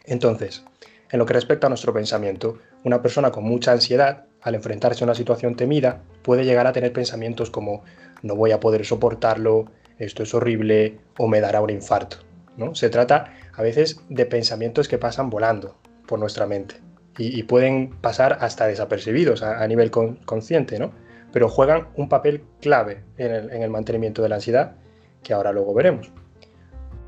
Entonces, 0.06 0.64
en 1.12 1.20
lo 1.20 1.26
que 1.26 1.34
respecta 1.34 1.68
a 1.68 1.70
nuestro 1.70 1.94
pensamiento, 1.94 2.60
una 2.84 3.02
persona 3.02 3.32
con 3.32 3.44
mucha 3.44 3.72
ansiedad, 3.72 4.26
al 4.42 4.56
enfrentarse 4.56 5.04
a 5.04 5.06
una 5.06 5.16
situación 5.16 5.56
temida, 5.56 6.04
puede 6.22 6.44
llegar 6.44 6.68
a 6.68 6.74
tener 6.74 6.92
pensamientos 6.92 7.50
como 7.50 7.84
no 8.22 8.36
voy 8.36 8.52
a 8.52 8.60
poder 8.60 8.86
soportarlo, 8.86 9.72
esto 9.98 10.24
es 10.24 10.34
horrible 10.34 11.00
o 11.18 11.28
me 11.28 11.42
dará 11.42 11.62
un 11.62 11.70
infarto. 11.70 12.18
¿no? 12.58 12.76
Se 12.76 12.90
trata 12.90 13.34
a 13.56 13.62
veces 13.62 14.02
de 14.10 14.26
pensamientos 14.26 14.88
que 14.88 14.98
pasan 14.98 15.30
volando 15.30 15.78
por 16.08 16.20
nuestra 16.20 16.46
mente 16.46 16.76
y, 17.18 17.44
pueden 17.44 17.92
pasar 18.02 18.40
hasta 18.42 18.68
desapercibidos 18.68 19.44
a, 19.44 19.66
nivel 19.68 19.92
consciente, 19.92 20.80
¿no? 20.80 20.92
Pero 21.34 21.50
juegan 21.50 21.90
un 21.98 22.08
papel 22.08 22.44
clave 22.62 23.04
en 23.18 23.62
el 23.62 23.70
mantenimiento 23.72 24.22
de 24.22 24.30
la 24.30 24.36
ansiedad, 24.36 24.76
que 25.24 25.34
ahora 25.34 25.52
luego 25.52 25.74
veremos. 25.74 26.12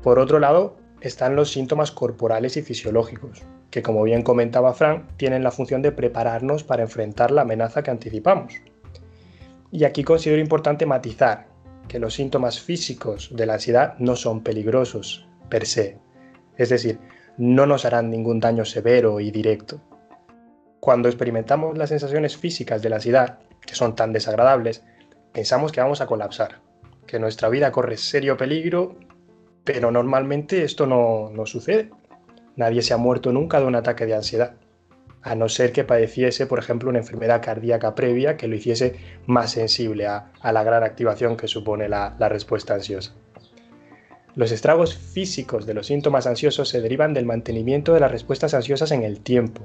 Por 0.02 0.18
otro 0.18 0.40
lado, 0.40 0.76
están 1.00 1.36
los 1.36 1.50
síntomas 1.50 1.92
corporales 1.92 2.56
y 2.56 2.62
fisiológicos, 2.62 3.44
que 3.70 3.82
como 3.82 4.02
bien 4.02 4.22
comentaba 4.22 4.74
Frank, 4.74 5.04
tienen 5.16 5.44
la 5.44 5.52
función 5.52 5.80
de 5.80 5.92
prepararnos 5.92 6.64
para 6.64 6.82
enfrentar 6.82 7.30
la 7.30 7.42
amenaza 7.42 7.82
que 7.82 7.92
anticipamos. 7.92 8.54
Y 9.70 9.84
aquí 9.84 10.02
considero 10.02 10.40
importante 10.40 10.86
matizar 10.86 11.46
que 11.86 12.00
los 12.00 12.14
síntomas 12.14 12.60
físicos 12.60 13.30
de 13.32 13.46
la 13.46 13.54
ansiedad 13.54 13.94
no 13.98 14.16
son 14.16 14.42
peligrosos 14.42 15.28
per 15.48 15.66
se, 15.66 15.98
es 16.56 16.68
decir, 16.68 16.98
no 17.38 17.66
nos 17.66 17.84
harán 17.84 18.10
ningún 18.10 18.40
daño 18.40 18.64
severo 18.64 19.20
y 19.20 19.30
directo. 19.30 19.80
Cuando 20.80 21.08
experimentamos 21.08 21.76
las 21.76 21.88
sensaciones 21.88 22.36
físicas 22.36 22.82
de 22.82 22.90
la 22.90 22.96
ansiedad, 22.96 23.38
que 23.64 23.74
son 23.74 23.96
tan 23.96 24.12
desagradables, 24.12 24.84
pensamos 25.32 25.72
que 25.72 25.80
vamos 25.80 26.00
a 26.00 26.06
colapsar, 26.06 26.60
que 27.06 27.18
nuestra 27.18 27.48
vida 27.48 27.72
corre 27.72 27.96
serio 27.96 28.36
peligro, 28.36 28.96
pero 29.64 29.90
normalmente 29.90 30.62
esto 30.62 30.86
no, 30.86 31.30
no 31.32 31.46
sucede. 31.46 31.90
Nadie 32.56 32.82
se 32.82 32.94
ha 32.94 32.98
muerto 32.98 33.32
nunca 33.32 33.60
de 33.60 33.66
un 33.66 33.74
ataque 33.74 34.06
de 34.06 34.14
ansiedad, 34.14 34.54
a 35.22 35.34
no 35.34 35.48
ser 35.48 35.72
que 35.72 35.84
padeciese, 35.84 36.46
por 36.46 36.58
ejemplo, 36.58 36.88
una 36.88 37.00
enfermedad 37.00 37.42
cardíaca 37.42 37.94
previa 37.94 38.36
que 38.36 38.46
lo 38.46 38.54
hiciese 38.54 38.96
más 39.26 39.50
sensible 39.50 40.06
a, 40.06 40.30
la 40.42 40.62
gran 40.62 40.84
activación 40.84 41.36
que 41.36 41.48
supone 41.48 41.88
la 41.88 42.28
respuesta 42.28 42.74
ansiosa. 42.74 43.14
Los 44.36 44.52
estragos 44.52 44.94
físicos 44.94 45.64
de 45.64 45.72
los 45.72 45.86
síntomas 45.86 46.26
ansiosos 46.26 46.68
se 46.68 46.82
derivan 46.82 47.14
del 47.14 47.24
mantenimiento 47.24 47.94
de 47.94 48.00
las 48.00 48.10
respuestas 48.10 48.52
ansiosas 48.52 48.92
en 48.92 49.02
el 49.02 49.20
tiempo, 49.20 49.62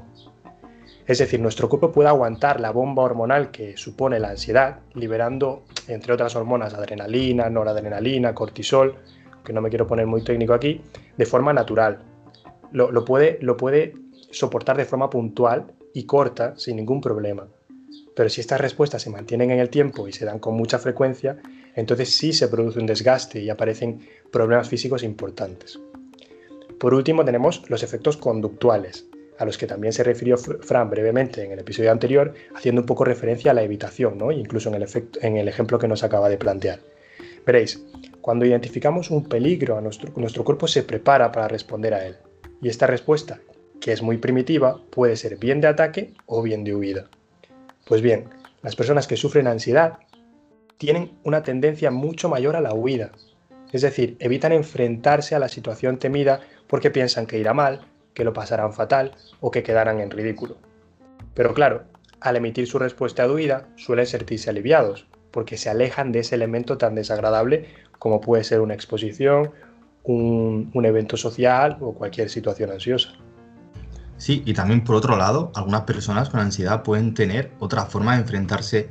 es 1.11 1.17
decir, 1.17 1.41
nuestro 1.41 1.67
cuerpo 1.67 1.91
puede 1.91 2.07
aguantar 2.07 2.61
la 2.61 2.71
bomba 2.71 3.03
hormonal 3.03 3.51
que 3.51 3.75
supone 3.75 4.17
la 4.17 4.29
ansiedad, 4.29 4.79
liberando, 4.93 5.63
entre 5.89 6.13
otras 6.13 6.37
hormonas, 6.37 6.73
adrenalina, 6.73 7.49
noradrenalina, 7.49 8.33
cortisol, 8.33 8.95
que 9.43 9.51
no 9.51 9.59
me 9.59 9.69
quiero 9.69 9.85
poner 9.85 10.07
muy 10.07 10.23
técnico 10.23 10.53
aquí, 10.53 10.79
de 11.17 11.25
forma 11.25 11.51
natural. 11.51 11.99
Lo, 12.71 13.03
puede, 13.03 13.37
lo 13.41 13.57
puede 13.57 13.93
soportar 14.31 14.77
de 14.77 14.85
forma 14.85 15.09
puntual 15.09 15.73
y 15.93 16.05
corta 16.05 16.55
sin 16.55 16.77
ningún 16.77 17.01
problema. 17.01 17.45
Pero 18.15 18.29
si 18.29 18.39
estas 18.39 18.61
respuestas 18.61 19.01
se 19.01 19.09
mantienen 19.09 19.51
en 19.51 19.59
el 19.59 19.69
tiempo 19.69 20.07
y 20.07 20.13
se 20.13 20.23
dan 20.23 20.39
con 20.39 20.55
mucha 20.55 20.79
frecuencia, 20.79 21.39
entonces 21.75 22.15
sí 22.15 22.31
se 22.31 22.47
produce 22.47 22.79
un 22.79 22.85
desgaste 22.85 23.41
y 23.41 23.49
aparecen 23.49 23.99
problemas 24.31 24.69
físicos 24.69 25.03
importantes. 25.03 25.77
Por 26.79 26.93
último 26.93 27.25
tenemos 27.25 27.69
los 27.69 27.83
efectos 27.83 28.15
conductuales, 28.15 29.07
a 29.37 29.45
los 29.45 29.57
que 29.57 29.67
también 29.67 29.93
se 29.93 30.03
refirió 30.03 30.37
Fran 30.37 30.89
brevemente 30.89 31.43
en 31.43 31.51
el 31.51 31.59
episodio 31.59 31.91
anterior, 31.91 32.33
haciendo 32.55 32.81
un 32.81 32.87
poco 32.87 33.05
referencia 33.05 33.51
a 33.51 33.53
la 33.53 33.63
evitación, 33.63 34.17
¿no? 34.17 34.31
incluso 34.31 34.69
en 34.69 34.75
el, 34.75 34.87
en 35.21 35.37
el 35.37 35.47
ejemplo 35.47 35.79
que 35.79 35.87
nos 35.87 36.03
acaba 36.03 36.29
de 36.29 36.37
plantear. 36.37 36.79
Veréis, 37.45 37.83
cuando 38.21 38.45
identificamos 38.45 39.09
un 39.09 39.27
peligro, 39.27 39.77
a 39.77 39.81
nuestro 39.81 40.43
cuerpo 40.43 40.67
se 40.67 40.83
prepara 40.83 41.31
para 41.31 41.47
responder 41.47 41.93
a 41.93 42.05
él. 42.05 42.17
Y 42.61 42.69
esta 42.69 42.85
respuesta, 42.85 43.39
que 43.79 43.91
es 43.91 44.03
muy 44.03 44.17
primitiva, 44.17 44.79
puede 44.91 45.15
ser 45.15 45.37
bien 45.37 45.59
de 45.59 45.67
ataque 45.67 46.13
o 46.27 46.43
bien 46.43 46.63
de 46.63 46.75
huida. 46.75 47.09
Pues 47.87 48.01
bien, 48.01 48.25
las 48.61 48.75
personas 48.75 49.07
que 49.07 49.17
sufren 49.17 49.47
ansiedad 49.47 49.97
tienen 50.77 51.11
una 51.23 51.41
tendencia 51.43 51.89
mucho 51.89 52.29
mayor 52.29 52.55
a 52.55 52.61
la 52.61 52.73
huida. 52.73 53.11
Es 53.71 53.81
decir, 53.81 54.17
evitan 54.19 54.51
enfrentarse 54.51 55.33
a 55.33 55.39
la 55.39 55.49
situación 55.49 55.97
temida 55.97 56.41
porque 56.67 56.91
piensan 56.91 57.25
que 57.25 57.39
irá 57.39 57.53
mal, 57.53 57.90
que 58.13 58.23
lo 58.23 58.33
pasarán 58.33 58.73
fatal 58.73 59.11
o 59.39 59.51
que 59.51 59.63
quedarán 59.63 59.99
en 59.99 60.11
ridículo. 60.11 60.57
Pero 61.33 61.53
claro, 61.53 61.83
al 62.19 62.35
emitir 62.35 62.67
su 62.67 62.77
respuesta 62.79 63.23
de 63.23 63.33
huida, 63.33 63.67
suelen 63.75 64.05
sentirse 64.05 64.49
aliviados, 64.49 65.07
porque 65.31 65.57
se 65.57 65.69
alejan 65.69 66.11
de 66.11 66.19
ese 66.19 66.35
elemento 66.35 66.77
tan 66.77 66.95
desagradable 66.95 67.67
como 67.97 68.21
puede 68.21 68.43
ser 68.43 68.61
una 68.61 68.73
exposición, 68.73 69.51
un, 70.03 70.71
un, 70.73 70.85
evento 70.85 71.15
social 71.17 71.77
o 71.79 71.93
cualquier 71.93 72.29
situación 72.29 72.71
ansiosa. 72.71 73.09
Sí, 74.17 74.41
y 74.45 74.53
también 74.53 74.83
por 74.83 74.95
otro 74.95 75.15
lado, 75.17 75.51
algunas 75.55 75.81
personas 75.81 76.29
con 76.29 76.39
ansiedad 76.39 76.83
pueden 76.83 77.13
tener 77.13 77.51
otra 77.59 77.85
forma 77.85 78.15
de 78.15 78.21
enfrentarse 78.21 78.89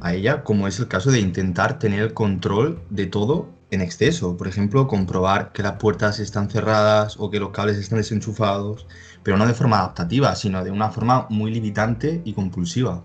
a 0.00 0.14
ella, 0.14 0.42
como 0.42 0.68
es 0.68 0.78
el 0.78 0.88
caso 0.88 1.10
de 1.10 1.20
intentar 1.20 1.78
tener 1.78 2.00
el 2.00 2.14
control 2.14 2.80
de 2.90 3.06
todo 3.06 3.48
en 3.70 3.80
exceso. 3.80 4.36
Por 4.36 4.48
ejemplo, 4.48 4.86
comprobar 4.86 5.52
que 5.52 5.62
las 5.62 5.74
puertas 5.74 6.18
están 6.18 6.50
cerradas 6.50 7.16
o 7.18 7.30
que 7.30 7.40
los 7.40 7.50
cables 7.50 7.76
están 7.76 7.98
desenchufados, 7.98 8.86
pero 9.22 9.36
no 9.36 9.46
de 9.46 9.54
forma 9.54 9.78
adaptativa, 9.78 10.34
sino 10.34 10.64
de 10.64 10.70
una 10.70 10.90
forma 10.90 11.26
muy 11.30 11.50
limitante 11.50 12.22
y 12.24 12.32
compulsiva. 12.32 13.04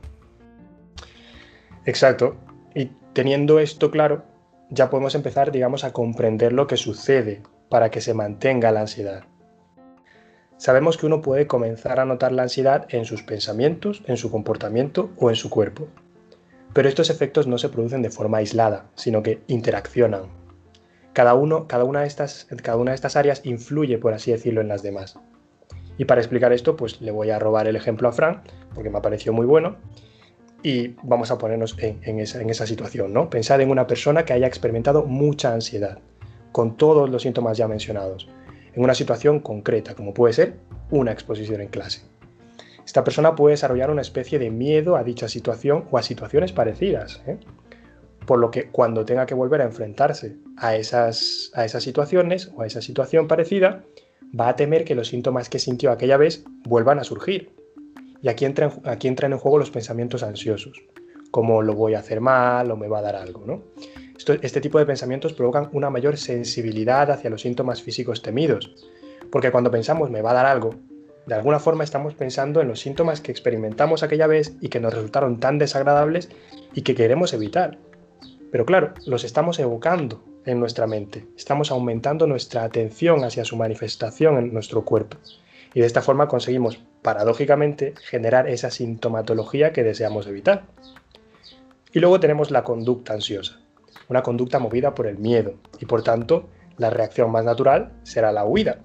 Exacto. 1.86 2.38
Y 2.74 2.92
teniendo 3.14 3.60
esto 3.60 3.92
claro, 3.92 4.24
ya 4.70 4.90
podemos 4.90 5.16
empezar, 5.16 5.52
digamos, 5.52 5.84
a 5.84 5.92
comprender 5.92 6.54
lo 6.54 6.68
que 6.68 6.78
sucede 6.78 7.44
para 7.70 7.92
que 7.92 8.02
se 8.02 8.14
mantenga 8.14 8.72
la 8.72 8.82
ansiedad. 8.82 9.24
Sabemos 10.58 10.98
que 10.98 11.06
uno 11.06 11.22
puede 11.22 11.46
comenzar 11.46 12.00
a 12.00 12.06
notar 12.06 12.32
la 12.32 12.44
ansiedad 12.44 12.86
en 12.90 13.06
sus 13.06 13.24
pensamientos, 13.24 14.02
en 14.08 14.18
su 14.18 14.32
comportamiento 14.32 15.10
o 15.18 15.30
en 15.30 15.36
su 15.36 15.50
cuerpo. 15.50 15.88
Pero 16.74 16.88
estos 16.88 17.10
efectos 17.10 17.48
no 17.48 17.58
se 17.58 17.70
producen 17.70 18.02
de 18.02 18.10
forma 18.10 18.38
aislada, 18.38 18.86
sino 18.96 19.22
que 19.22 19.42
interaccionan, 19.48 20.43
cada, 21.14 21.36
uno, 21.36 21.68
cada, 21.68 21.84
una 21.84 22.02
de 22.02 22.08
estas, 22.08 22.48
cada 22.62 22.78
una 22.78 22.92
de 22.92 22.96
estas 22.96 23.16
áreas 23.16 23.42
influye, 23.46 23.98
por 23.98 24.14
así 24.14 24.32
decirlo, 24.32 24.62
en 24.62 24.68
las 24.68 24.84
demás. 24.84 25.20
Y 25.98 26.06
para 26.06 26.22
explicar 26.22 26.52
esto, 26.54 26.76
pues 26.76 27.02
le 27.02 27.12
voy 27.12 27.30
a 27.30 27.40
robar 27.40 27.68
el 27.68 27.76
ejemplo 27.76 28.08
a 28.08 28.12
Fran, 28.12 28.42
porque 28.74 28.90
me 28.90 28.98
ha 28.98 29.02
parecido 29.02 29.34
muy 29.34 29.46
bueno, 29.46 29.78
y 30.64 30.96
vamos 31.04 31.30
a 31.30 31.38
ponernos 31.38 31.76
en, 31.80 32.20
esa, 32.20 32.66
situación, 32.66 33.14
¿no? 33.14 33.30
Pensad 33.30 33.62
en 33.62 33.70
una 33.70 33.86
persona 33.86 34.24
que 34.24 34.34
haya 34.34 34.48
experimentado 34.48 35.04
mucha 35.04 35.54
ansiedad, 35.54 36.00
con 36.52 36.78
todos 36.78 37.10
los 37.10 37.22
síntomas 37.22 37.58
ya 37.58 37.68
mencionados, 37.68 38.30
en 38.74 38.84
una 38.84 38.96
situación 38.96 39.40
concreta, 39.40 39.94
como 39.94 40.14
puede 40.14 40.34
ser 40.34 40.56
una 40.90 41.12
exposición 41.12 41.62
en 41.62 41.68
clase. 41.68 42.02
Esta 42.86 43.04
persona 43.04 43.36
puede 43.36 43.54
desarrollar 43.54 43.92
una 43.92 44.02
especie 44.02 44.40
de 44.40 44.50
miedo 44.50 44.96
a 44.96 45.04
dicha 45.04 45.28
situación 45.28 45.86
o 45.92 45.98
a 45.98 46.04
situaciones 46.04 46.52
parecidas. 46.52 47.22
¿eh? 47.28 47.38
Por 48.26 48.40
lo 48.40 48.52
que 48.52 48.70
cuando 48.70 49.06
tenga 49.06 49.26
que 49.26 49.34
volver 49.34 49.62
a 49.62 49.66
enfrentarse 49.66 50.38
a 50.58 50.76
esas, 50.76 51.52
situaciones 51.80 52.52
o 52.56 52.62
a 52.62 52.68
esa 52.68 52.82
situación 52.82 53.28
parecida, 53.28 53.84
va 54.40 54.50
a 54.50 54.56
temer 54.56 54.86
que 54.86 54.96
los 54.96 55.08
síntomas 55.08 55.50
que 55.50 55.60
sintió 55.60 55.92
aquella 55.92 56.18
vez 56.18 56.44
vuelvan 56.66 57.00
a 57.00 57.04
surgir. 57.04 57.52
Y 58.22 58.30
aquí, 58.30 58.46
aquí 58.86 59.08
entran 59.08 59.34
en 59.34 59.38
juego 59.38 59.58
los 59.58 59.72
pensamientos 59.72 60.24
ansiosos, 60.24 60.82
como 61.32 61.62
lo 61.62 61.74
voy 61.74 61.96
a 61.96 62.00
hacer 62.00 62.22
mal 62.22 62.72
o 62.72 62.78
me 62.78 62.88
va 62.88 63.00
a 63.00 63.04
dar 63.04 63.16
algo. 63.16 63.44
¿no? 63.46 63.64
este 64.42 64.62
tipo 64.62 64.80
de 64.80 64.86
pensamientos 64.86 65.34
provocan 65.34 65.70
una 65.74 65.90
mayor 65.90 66.18
sensibilidad 66.18 67.12
hacia 67.12 67.30
los 67.30 67.42
síntomas 67.42 67.82
físicos 67.82 68.22
temidos, 68.22 68.74
porque 69.32 69.52
cuando 69.52 69.72
pensamos 69.72 70.10
me 70.10 70.22
va 70.22 70.32
a 70.32 70.36
dar 70.36 70.46
algo, 70.46 70.76
de 71.26 71.36
alguna 71.36 71.60
forma 71.60 71.84
estamos 71.84 72.14
pensando 72.14 72.62
en 72.62 72.68
los 72.68 72.80
síntomas 72.80 73.22
que 73.22 73.32
experimentamos 73.32 74.04
aquella 74.04 74.28
vez 74.28 74.54
y 74.62 74.70
que 74.70 74.80
nos 74.80 74.94
resultaron 74.94 75.40
tan 75.40 75.58
desagradables 75.58 76.30
y 76.74 76.82
que 76.82 76.96
queremos 76.96 77.34
evitar. 77.34 77.78
Pero 78.54 78.68
claro, 78.68 78.94
los 79.08 79.24
estamos 79.24 79.58
evocando 79.58 80.24
en 80.46 80.60
nuestra 80.60 80.86
mente, 80.86 81.26
estamos 81.36 81.72
aumentando 81.72 82.28
nuestra 82.28 82.64
atención 82.64 83.24
hacia 83.24 83.46
su 83.46 83.56
manifestación 83.56 84.38
en 84.38 84.54
nuestro 84.54 84.86
cuerpo. 84.86 85.18
Y 85.74 85.80
de 85.80 85.88
esta 85.88 86.04
forma 86.04 86.28
conseguimos, 86.28 86.80
paradójicamente, 87.02 87.96
generar 88.04 88.48
esa 88.48 88.70
sintomatología 88.70 89.74
que 89.74 89.82
deseamos 89.82 90.28
evitar. 90.28 90.66
Y 91.94 92.00
luego 92.00 92.20
tenemos 92.20 92.52
la 92.52 92.64
conducta 92.64 93.14
ansiosa, 93.14 93.60
una 94.08 94.22
conducta 94.22 94.60
movida 94.60 94.94
por 94.94 95.08
el 95.08 95.18
miedo, 95.18 95.56
y 95.80 95.88
por 95.88 96.04
tanto, 96.04 96.48
la 96.78 96.92
reacción 96.92 97.32
más 97.32 97.46
natural 97.46 97.94
será 98.04 98.32
la 98.32 98.46
huida. 98.46 98.78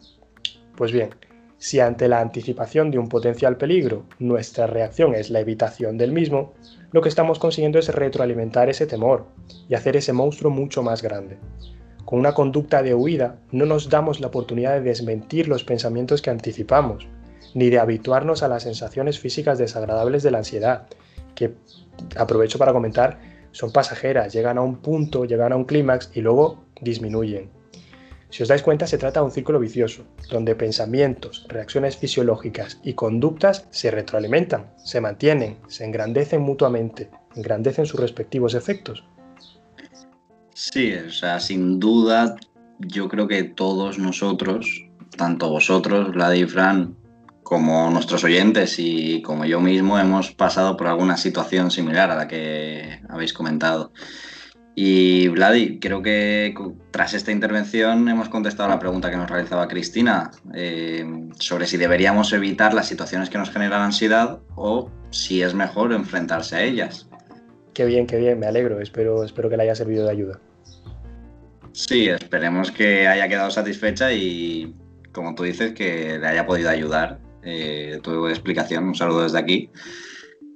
Pues 0.77 0.93
bien, 0.93 1.11
si 1.59 1.81
ante 1.81 2.09
la 2.09 2.21
anticipación 2.21 2.91
de 2.91 2.99
un 2.99 3.09
potencial 3.09 3.57
peligro 3.57 4.05
nuestra 4.19 4.67
reacción 4.67 5.15
es 5.15 5.29
la 5.29 5.41
evitación 5.41 5.99
del 5.99 6.13
mismo, 6.13 6.55
lo 6.93 7.03
que 7.03 7.09
estamos 7.09 7.39
consiguiendo 7.39 7.79
es 7.79 7.89
retroalimentar 7.89 8.69
ese 8.71 8.87
temor 8.87 9.27
y 9.69 9.75
hacer 9.75 9.97
ese 9.97 10.13
monstruo 10.13 10.51
mucho 10.51 10.83
más 10.83 11.03
grande. 11.03 11.37
Con 12.05 12.21
una 12.21 12.33
conducta 12.33 12.83
de 12.83 12.95
huida 12.95 13.41
no 13.51 13.67
nos 13.67 13.91
damos 13.91 14.21
la 14.21 14.29
oportunidad 14.29 14.75
de 14.75 14.81
desmentir 14.81 15.49
los 15.49 15.65
pensamientos 15.65 16.23
que 16.23 16.31
anticipamos, 16.31 17.07
ni 17.55 17.69
de 17.71 17.79
habituarnos 17.79 18.43
a 18.43 18.49
las 18.49 18.63
sensaciones 18.63 19.19
físicas 19.19 19.59
desagradables 19.59 20.23
de 20.23 20.31
la 20.31 20.39
ansiedad, 20.39 20.87
que 21.35 21.55
aprovecho 22.17 22.59
para 22.59 22.73
comentar, 22.73 23.19
son 23.51 23.73
pasajeras, 23.73 24.33
llegan 24.33 24.59
a 24.59 24.63
un 24.63 24.77
punto, 24.77 25.25
llegan 25.25 25.53
a 25.53 25.57
un 25.57 25.65
clímax 25.65 26.11
y 26.15 26.21
luego 26.21 26.65
disminuyen. 26.81 27.51
Si 28.31 28.43
os 28.43 28.49
dais 28.49 28.63
cuenta, 28.63 28.87
se 28.87 28.99
trata 28.99 29.21
de 29.21 29.27
un 29.27 29.33
círculo 29.33 29.59
vicioso, 29.59 30.05
donde 30.31 30.55
pensamientos, 30.55 31.47
reacciones 31.49 31.97
fisiológicas 31.97 32.79
y 32.83 32.93
conductas 32.93 33.67
se 33.71 33.91
retroalimentan, 33.91 34.71
se 34.85 35.01
mantienen, 35.01 35.57
se 35.67 35.85
engrandecen 35.85 36.43
mutuamente, 36.43 37.11
engrandecen 37.37 37.87
sus 37.87 38.01
respectivos 38.01 38.55
efectos. 38.55 39.05
Sí, 40.53 40.93
o 40.93 41.11
sea, 41.11 41.41
sin 41.41 41.81
duda, 41.81 42.37
yo 42.79 43.09
creo 43.09 43.29
que 43.29 43.45
todos 43.45 43.99
nosotros, 43.99 44.85
tanto 45.17 45.49
vosotros, 45.49 46.13
Vlad 46.13 46.33
y 46.35 46.45
Fran, 46.45 46.97
como 47.43 47.91
nuestros 47.91 48.25
oyentes 48.25 48.75
y 48.79 49.23
como 49.23 49.47
yo 49.47 49.59
mismo, 49.59 49.99
hemos 49.99 50.33
pasado 50.33 50.77
por 50.77 50.87
alguna 50.87 51.17
situación 51.17 51.71
similar 51.71 52.11
a 52.11 52.17
la 52.17 52.29
que 52.29 53.01
habéis 53.09 53.33
comentado. 53.33 53.91
Y 54.81 55.27
Vladi, 55.27 55.81
creo 55.81 56.03
que 56.03 56.55
tras 56.93 57.13
esta 57.13 57.33
intervención 57.33 58.09
hemos 58.09 58.29
contestado 58.29 58.69
la 58.69 58.79
pregunta 58.79 59.11
que 59.11 59.17
nos 59.17 59.29
realizaba 59.29 59.67
Cristina 59.67 60.31
eh, 60.55 61.05
sobre 61.41 61.67
si 61.67 61.77
deberíamos 61.77 62.33
evitar 62.33 62.75
las 62.75 62.87
situaciones 62.87 63.29
que 63.29 63.39
nos 63.39 63.51
generan 63.51 63.83
ansiedad 63.83 64.39
o 64.55 64.89
si 65.11 65.43
es 65.43 65.53
mejor 65.53 65.93
enfrentarse 65.93 66.55
a 66.55 66.63
ellas. 66.63 67.09
Qué 67.75 67.87
bien, 67.87 68.07
qué 68.07 68.19
bien, 68.19 68.39
me 68.39 68.47
alegro, 68.47 68.81
espero, 68.81 69.25
espero 69.25 69.51
que 69.51 69.57
le 69.57 69.65
haya 69.65 69.75
servido 69.75 70.05
de 70.05 70.13
ayuda. 70.13 70.41
Sí, 71.73 72.09
esperemos 72.09 72.71
que 72.71 73.09
haya 73.09 73.29
quedado 73.29 73.51
satisfecha 73.51 74.13
y, 74.13 74.77
como 75.11 75.35
tú 75.35 75.43
dices, 75.43 75.73
que 75.73 76.21
le 76.21 76.27
haya 76.29 76.47
podido 76.47 76.71
ayudar 76.71 77.19
eh, 77.43 77.99
tu 78.01 78.29
explicación. 78.29 78.85
Un 78.85 78.95
saludo 78.95 79.25
desde 79.25 79.41
aquí. 79.41 79.73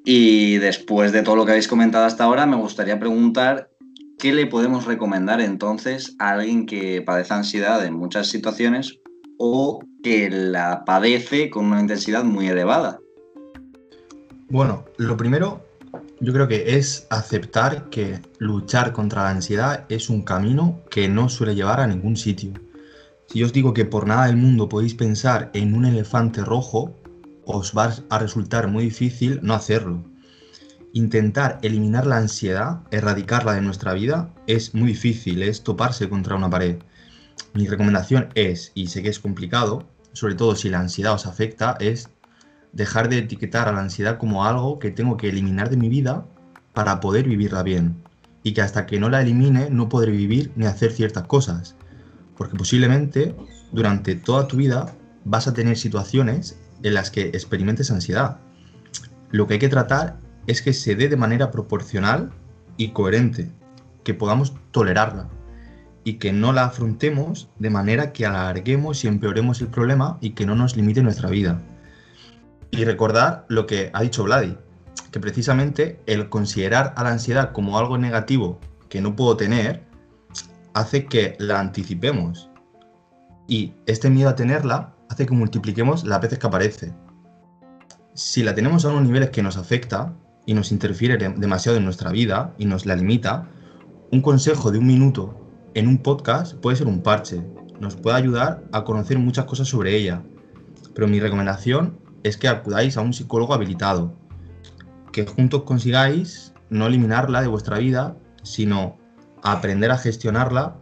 Y 0.04 0.58
después 0.58 1.10
de 1.10 1.22
todo 1.22 1.34
lo 1.34 1.44
que 1.44 1.52
habéis 1.52 1.66
comentado 1.66 2.04
hasta 2.04 2.22
ahora, 2.22 2.46
me 2.46 2.56
gustaría 2.56 3.00
preguntar 3.00 3.71
¿qué 4.22 4.32
le 4.32 4.46
podemos 4.46 4.84
recomendar 4.84 5.40
entonces 5.40 6.14
a 6.20 6.30
alguien 6.30 6.64
que 6.64 7.02
padece 7.02 7.34
ansiedad 7.34 7.84
en 7.84 7.94
muchas 7.94 8.28
situaciones 8.28 9.00
o 9.36 9.80
que 10.04 10.30
la 10.30 10.84
padece 10.84 11.50
con 11.50 11.64
una 11.64 11.80
intensidad 11.80 12.22
muy 12.22 12.46
elevada? 12.46 13.00
Bueno, 14.48 14.84
lo 14.96 15.16
primero 15.16 15.66
yo 16.20 16.32
creo 16.32 16.46
que 16.46 16.76
es 16.76 17.04
aceptar 17.10 17.90
que 17.90 18.20
luchar 18.38 18.92
contra 18.92 19.24
la 19.24 19.30
ansiedad 19.30 19.86
es 19.88 20.08
un 20.08 20.22
camino 20.22 20.78
que 20.88 21.08
no 21.08 21.28
suele 21.28 21.56
llevar 21.56 21.80
a 21.80 21.88
ningún 21.88 22.16
sitio. 22.16 22.52
Si 23.26 23.40
yo 23.40 23.46
os 23.46 23.52
digo 23.52 23.74
que 23.74 23.86
por 23.86 24.06
nada 24.06 24.26
del 24.26 24.36
mundo 24.36 24.68
podéis 24.68 24.94
pensar 24.94 25.50
en 25.52 25.74
un 25.74 25.84
elefante 25.84 26.44
rojo, 26.44 26.96
os 27.44 27.76
va 27.76 27.92
a 28.08 28.18
resultar 28.20 28.68
muy 28.68 28.84
difícil 28.84 29.40
no 29.42 29.54
hacerlo. 29.54 30.11
Intentar 30.94 31.58
eliminar 31.62 32.06
la 32.06 32.18
ansiedad, 32.18 32.80
erradicarla 32.90 33.54
de 33.54 33.62
nuestra 33.62 33.94
vida, 33.94 34.28
es 34.46 34.74
muy 34.74 34.88
difícil, 34.88 35.42
es 35.42 35.62
toparse 35.62 36.10
contra 36.10 36.36
una 36.36 36.50
pared. 36.50 36.76
Mi 37.54 37.66
recomendación 37.66 38.28
es, 38.34 38.72
y 38.74 38.88
sé 38.88 39.02
que 39.02 39.08
es 39.08 39.18
complicado, 39.18 39.88
sobre 40.12 40.34
todo 40.34 40.54
si 40.54 40.68
la 40.68 40.80
ansiedad 40.80 41.14
os 41.14 41.26
afecta, 41.26 41.76
es 41.80 42.10
dejar 42.72 43.08
de 43.08 43.18
etiquetar 43.18 43.68
a 43.68 43.72
la 43.72 43.80
ansiedad 43.80 44.18
como 44.18 44.44
algo 44.44 44.78
que 44.78 44.90
tengo 44.90 45.16
que 45.16 45.30
eliminar 45.30 45.70
de 45.70 45.78
mi 45.78 45.88
vida 45.88 46.26
para 46.74 47.00
poder 47.00 47.26
vivirla 47.26 47.62
bien. 47.62 47.96
Y 48.42 48.52
que 48.52 48.60
hasta 48.60 48.84
que 48.84 49.00
no 49.00 49.08
la 49.08 49.22
elimine 49.22 49.70
no 49.70 49.88
podré 49.88 50.12
vivir 50.12 50.52
ni 50.56 50.66
hacer 50.66 50.92
ciertas 50.92 51.24
cosas. 51.24 51.74
Porque 52.36 52.56
posiblemente 52.56 53.34
durante 53.72 54.14
toda 54.14 54.46
tu 54.46 54.56
vida 54.56 54.94
vas 55.24 55.48
a 55.48 55.54
tener 55.54 55.78
situaciones 55.78 56.58
en 56.82 56.92
las 56.92 57.10
que 57.10 57.28
experimentes 57.28 57.90
ansiedad. 57.90 58.38
Lo 59.30 59.46
que 59.46 59.54
hay 59.54 59.60
que 59.60 59.68
tratar 59.68 60.18
es 60.46 60.62
que 60.62 60.72
se 60.72 60.94
dé 60.94 61.08
de 61.08 61.16
manera 61.16 61.50
proporcional 61.50 62.30
y 62.76 62.90
coherente, 62.90 63.50
que 64.04 64.14
podamos 64.14 64.54
tolerarla 64.70 65.28
y 66.04 66.14
que 66.14 66.32
no 66.32 66.52
la 66.52 66.64
afrontemos 66.64 67.48
de 67.58 67.70
manera 67.70 68.12
que 68.12 68.26
alarguemos 68.26 69.04
y 69.04 69.08
empeoremos 69.08 69.60
el 69.60 69.68
problema 69.68 70.18
y 70.20 70.30
que 70.30 70.46
no 70.46 70.54
nos 70.54 70.76
limite 70.76 71.02
nuestra 71.02 71.30
vida. 71.30 71.62
Y 72.70 72.84
recordar 72.84 73.44
lo 73.48 73.66
que 73.66 73.90
ha 73.92 74.02
dicho 74.02 74.24
Vladi, 74.24 74.56
que 75.10 75.20
precisamente 75.20 76.00
el 76.06 76.28
considerar 76.28 76.94
a 76.96 77.04
la 77.04 77.10
ansiedad 77.10 77.52
como 77.52 77.78
algo 77.78 77.98
negativo 77.98 78.58
que 78.88 79.00
no 79.00 79.14
puedo 79.14 79.36
tener, 79.36 79.84
hace 80.74 81.06
que 81.06 81.36
la 81.38 81.60
anticipemos. 81.60 82.50
Y 83.46 83.74
este 83.86 84.10
miedo 84.10 84.30
a 84.30 84.36
tenerla 84.36 84.94
hace 85.08 85.26
que 85.26 85.34
multipliquemos 85.34 86.04
las 86.04 86.20
veces 86.20 86.38
que 86.38 86.46
aparece. 86.46 86.94
Si 88.14 88.42
la 88.42 88.54
tenemos 88.54 88.84
a 88.84 88.88
unos 88.88 89.02
niveles 89.04 89.30
que 89.30 89.42
nos 89.42 89.56
afecta 89.56 90.14
y 90.46 90.54
nos 90.54 90.72
interfiere 90.72 91.16
demasiado 91.16 91.78
en 91.78 91.84
nuestra 91.84 92.10
vida 92.10 92.54
y 92.58 92.64
nos 92.64 92.86
la 92.86 92.96
limita, 92.96 93.48
un 94.10 94.20
consejo 94.20 94.70
de 94.70 94.78
un 94.78 94.86
minuto 94.86 95.38
en 95.74 95.88
un 95.88 95.98
podcast 95.98 96.54
puede 96.56 96.76
ser 96.76 96.86
un 96.86 97.02
parche. 97.02 97.42
Nos 97.80 97.96
puede 97.96 98.16
ayudar 98.16 98.62
a 98.72 98.84
conocer 98.84 99.18
muchas 99.18 99.46
cosas 99.46 99.68
sobre 99.68 99.96
ella. 99.96 100.22
Pero 100.94 101.08
mi 101.08 101.18
recomendación 101.18 101.98
es 102.22 102.36
que 102.36 102.48
acudáis 102.48 102.96
a 102.96 103.00
un 103.00 103.12
psicólogo 103.12 103.54
habilitado, 103.54 104.14
que 105.12 105.26
juntos 105.26 105.62
consigáis 105.62 106.52
no 106.70 106.86
eliminarla 106.86 107.40
de 107.40 107.48
vuestra 107.48 107.78
vida, 107.78 108.16
sino 108.42 108.98
aprender 109.42 109.90
a 109.90 109.98
gestionarla 109.98 110.76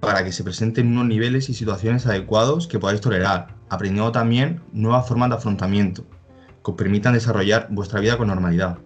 para 0.00 0.24
que 0.24 0.32
se 0.32 0.42
presenten 0.42 0.88
unos 0.88 1.06
niveles 1.06 1.48
y 1.50 1.54
situaciones 1.54 2.06
adecuados 2.06 2.66
que 2.66 2.78
podáis 2.78 3.00
tolerar, 3.00 3.54
aprendiendo 3.68 4.10
también 4.12 4.62
nuevas 4.72 5.06
formas 5.06 5.28
de 5.28 5.36
afrontamiento 5.36 6.06
que 6.64 6.70
os 6.70 6.76
permitan 6.76 7.14
desarrollar 7.14 7.68
vuestra 7.70 8.00
vida 8.00 8.16
con 8.16 8.28
normalidad. 8.28 8.78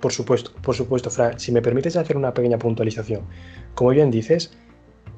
Por 0.00 0.12
supuesto, 0.12 0.52
por 0.62 0.74
supuesto, 0.74 1.10
Fran. 1.10 1.38
Si 1.40 1.52
me 1.52 1.62
permites 1.62 1.96
hacer 1.96 2.16
una 2.16 2.34
pequeña 2.34 2.58
puntualización. 2.58 3.22
Como 3.74 3.90
bien 3.90 4.10
dices, 4.10 4.52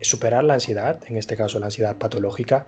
superar 0.00 0.44
la 0.44 0.54
ansiedad, 0.54 1.00
en 1.06 1.16
este 1.16 1.36
caso 1.36 1.58
la 1.58 1.66
ansiedad 1.66 1.96
patológica, 1.96 2.66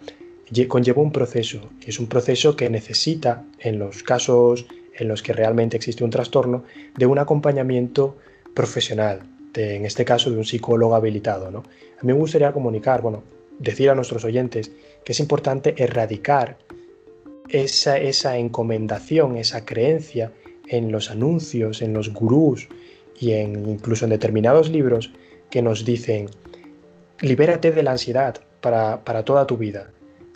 conlleva 0.69 1.02
un 1.02 1.12
proceso, 1.12 1.71
y 1.85 1.90
es 1.90 1.99
un 1.99 2.07
proceso 2.07 2.57
que 2.57 2.69
necesita, 2.69 3.45
en 3.59 3.78
los 3.78 4.02
casos 4.02 4.66
en 4.95 5.09
los 5.09 5.23
que 5.23 5.33
realmente 5.33 5.76
existe 5.76 6.04
un 6.04 6.11
trastorno, 6.11 6.64
de 6.97 7.07
un 7.07 7.19
acompañamiento 7.19 8.18
profesional, 8.55 9.20
en 9.55 9.87
este 9.87 10.05
caso 10.05 10.31
de 10.31 10.37
un 10.37 10.44
psicólogo 10.44 10.94
habilitado. 10.94 11.51
¿no? 11.51 11.61
A 11.61 12.03
mí 12.03 12.12
me 12.12 12.18
gustaría 12.18 12.53
comunicar, 12.53 13.01
bueno, 13.01 13.22
decir 13.59 13.88
a 13.88 13.94
nuestros 13.94 14.25
oyentes 14.25 14.70
que 15.05 15.12
es 15.12 15.20
importante 15.20 15.75
erradicar 15.83 16.59
esa, 17.48 17.96
esa 17.98 18.37
encomendación, 18.37 19.37
esa 19.37 19.64
creencia 19.64 20.33
en 20.68 20.92
los 20.92 21.11
anuncios, 21.11 21.83
en 21.83 21.92
los 21.92 22.12
gurús 22.12 22.68
y 23.18 23.33
en, 23.33 23.68
incluso 23.68 24.05
en 24.05 24.11
determinados 24.11 24.70
libros 24.70 25.12
que 25.51 25.62
nos 25.62 25.85
dicen, 25.85 26.29
libérate 27.20 27.72
de 27.72 27.83
la 27.83 27.92
ansiedad 27.92 28.40
para, 28.61 29.05
para 29.05 29.25
toda 29.25 29.46
tu 29.46 29.57
vida 29.57 29.90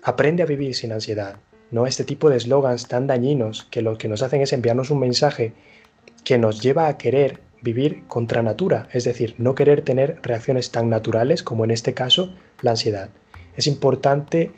Aprende 0.06 0.44
a 0.44 0.46
vivir 0.46 0.72
sin 0.76 0.92
ansiedad. 0.92 1.34
¿no? 1.72 1.84
Este 1.84 2.04
tipo 2.04 2.30
de 2.30 2.36
eslogans 2.36 2.86
tan 2.86 3.08
dañinos 3.08 3.66
que 3.72 3.82
lo 3.82 3.98
que 3.98 4.06
nos 4.06 4.22
hacen 4.22 4.40
es 4.40 4.52
enviarnos 4.52 4.90
un 4.92 5.00
mensaje 5.00 5.52
que 6.22 6.38
nos 6.38 6.62
lleva 6.62 6.86
a 6.86 6.96
querer 6.96 7.40
vivir 7.60 8.04
contra 8.06 8.40
natura, 8.40 8.88
es 8.92 9.02
decir, 9.02 9.34
no 9.38 9.56
querer 9.56 9.82
tener 9.82 10.20
reacciones 10.22 10.70
tan 10.70 10.88
naturales 10.88 11.42
como 11.42 11.64
en 11.64 11.72
este 11.72 11.92
caso 11.92 12.32
la 12.62 12.70
ansiedad. 12.70 13.08
Es 13.56 13.66
importante 13.66 14.52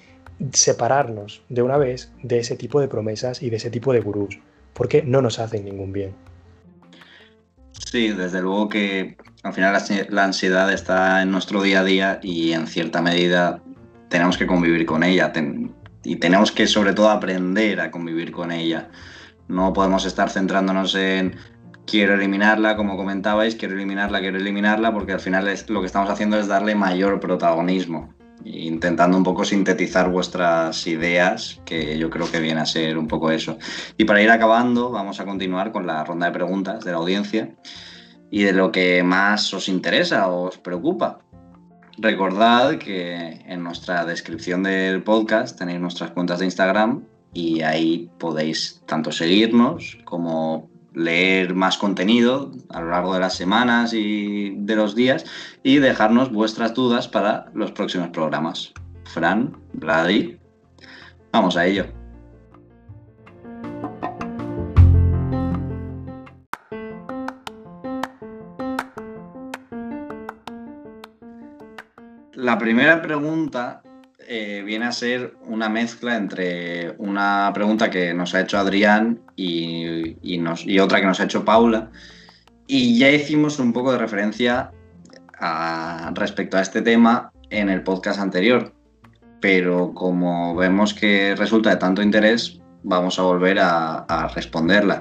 separarnos 0.53 1.41
de 1.49 1.63
una 1.63 1.79
vez 1.79 2.13
de 2.23 2.41
ese 2.41 2.57
tipo 2.57 2.79
de 2.83 2.89
promesas 2.89 3.43
y 3.43 3.49
de 3.49 3.57
ese 3.57 3.71
tipo 3.71 3.95
de 3.95 4.01
gurús, 4.01 4.41
porque 4.79 5.03
no 5.03 5.21
nos 5.21 5.41
hacen 5.41 5.65
ningún 5.65 5.93
bien. 5.93 6.15
Sí, 7.73 8.09
desde 8.11 8.41
luego 8.41 8.69
que 8.69 9.17
al 9.43 9.53
final 9.53 9.77
la 10.11 10.25
ansiedad 10.25 10.73
está 10.73 11.21
en 11.23 11.33
nuestro 11.33 11.61
día 11.63 11.81
a 11.81 11.85
día 11.85 12.21
y 12.23 12.53
en 12.53 12.67
cierta 12.69 13.03
medida 13.03 13.61
tenemos 14.09 14.39
que 14.39 14.47
convivir 14.47 14.87
con 14.87 15.03
ella 15.03 15.33
y 16.05 16.17
tenemos 16.17 16.53
que 16.53 16.67
sobre 16.69 16.93
todo 16.93 17.11
aprender 17.11 17.81
a 17.81 17.91
convivir 17.91 18.31
con 18.31 18.53
ella. 18.53 18.89
No 19.49 19.73
podemos 19.73 20.05
estar 20.07 20.31
centrándonos 20.31 20.95
en 20.95 21.37
quiero 21.85 22.15
eliminarla, 22.15 22.77
como 22.77 22.97
comentabais, 22.97 23.57
quiero 23.57 23.75
eliminarla, 23.75 24.21
quiero 24.21 24.39
eliminarla, 24.39 24.93
porque 24.93 25.13
al 25.13 25.21
final 25.21 25.53
lo 25.69 25.81
que 25.81 25.87
estamos 25.87 26.09
haciendo 26.09 26.39
es 26.39 26.47
darle 26.47 26.75
mayor 26.75 27.19
protagonismo, 27.19 28.15
intentando 28.45 29.17
un 29.17 29.25
poco 29.25 29.45
sintetizar 29.45 30.11
vuestras 30.11 30.87
ideas, 30.87 31.61
que 31.65 31.99
yo 31.99 32.11
creo 32.11 32.31
que 32.31 32.41
viene 32.41 32.61
a 32.61 32.67
ser 32.67 32.99
un 32.99 33.09
poco 33.09 33.31
eso. 33.31 33.59
Y 33.97 34.05
para 34.05 34.23
ir 34.23 34.31
acabando, 34.31 34.91
vamos 34.91 35.21
a 35.21 35.25
continuar 35.25 35.73
con 35.73 35.87
la 35.87 36.05
ronda 36.05 36.27
de 36.27 36.33
preguntas 36.33 36.85
de 36.85 36.93
la 36.93 36.99
audiencia 36.99 37.55
y 38.31 38.43
de 38.43 38.53
lo 38.53 38.71
que 38.73 39.03
más 39.03 39.53
os 39.55 39.69
interesa, 39.69 40.29
os 40.29 40.59
preocupa. 40.59 41.21
Recordad 41.99 42.79
que 42.79 43.43
en 43.47 43.63
nuestra 43.63 44.05
descripción 44.05 44.63
del 44.63 45.03
podcast 45.03 45.59
tenéis 45.59 45.81
nuestras 45.81 46.13
cuentas 46.13 46.39
de 46.39 46.45
Instagram 46.45 47.03
y 47.35 47.63
ahí 47.63 48.09
podéis 48.19 48.83
tanto 48.87 49.11
seguirnos 49.13 49.99
como 50.05 50.68
leer 50.95 51.55
más 51.55 51.79
contenido 51.79 52.53
a 52.71 52.81
lo 52.81 52.91
largo 52.91 53.15
de 53.15 53.21
las 53.21 53.35
semanas 53.37 53.93
y 53.93 54.51
de 54.57 54.77
los 54.77 54.95
días 54.95 55.25
y 55.63 55.79
dejarnos 55.79 56.33
vuestras 56.33 56.75
dudas 56.75 57.09
para 57.09 57.47
los 57.55 57.73
próximos 57.73 58.09
programas. 58.09 58.73
Fran, 59.05 59.57
Vladi, 59.73 60.39
vamos 61.33 61.57
a 61.57 61.67
ello. 61.67 61.87
La 72.35 72.57
primera 72.57 73.03
pregunta 73.03 73.83
eh, 74.31 74.63
viene 74.63 74.85
a 74.85 74.93
ser 74.93 75.39
una 75.47 75.71
mezcla 75.71 76.15
entre 76.15 76.95
una 76.99 77.51
pregunta 77.55 77.89
que 77.89 78.13
nos 78.13 78.35
ha 78.35 78.43
hecho 78.43 78.59
Adrián 78.59 79.23
y, 79.37 80.39
otra 80.79 81.01
que 81.01 81.07
nos 81.07 81.19
ha 81.21 81.25
hecho 81.25 81.47
Paula. 81.47 81.91
Y 82.67 82.99
ya 82.99 83.11
hicimos 83.11 83.59
un 83.59 83.73
poco 83.73 83.91
de 83.91 83.97
referencia 83.97 84.71
respecto 86.13 86.59
a 86.59 86.61
este 86.61 86.83
tema 86.83 87.33
en 87.49 87.71
el 87.71 87.83
podcast 87.83 88.21
anterior. 88.21 88.75
Pero 89.41 89.95
como 89.95 90.55
vemos 90.55 90.93
que 90.93 91.35
resulta 91.35 91.71
de 91.71 91.77
tanto 91.77 92.03
interés, 92.03 92.61
vamos 92.83 93.19
a 93.19 93.23
volver 93.23 93.59
a, 93.59 94.31
responderla. 94.35 95.01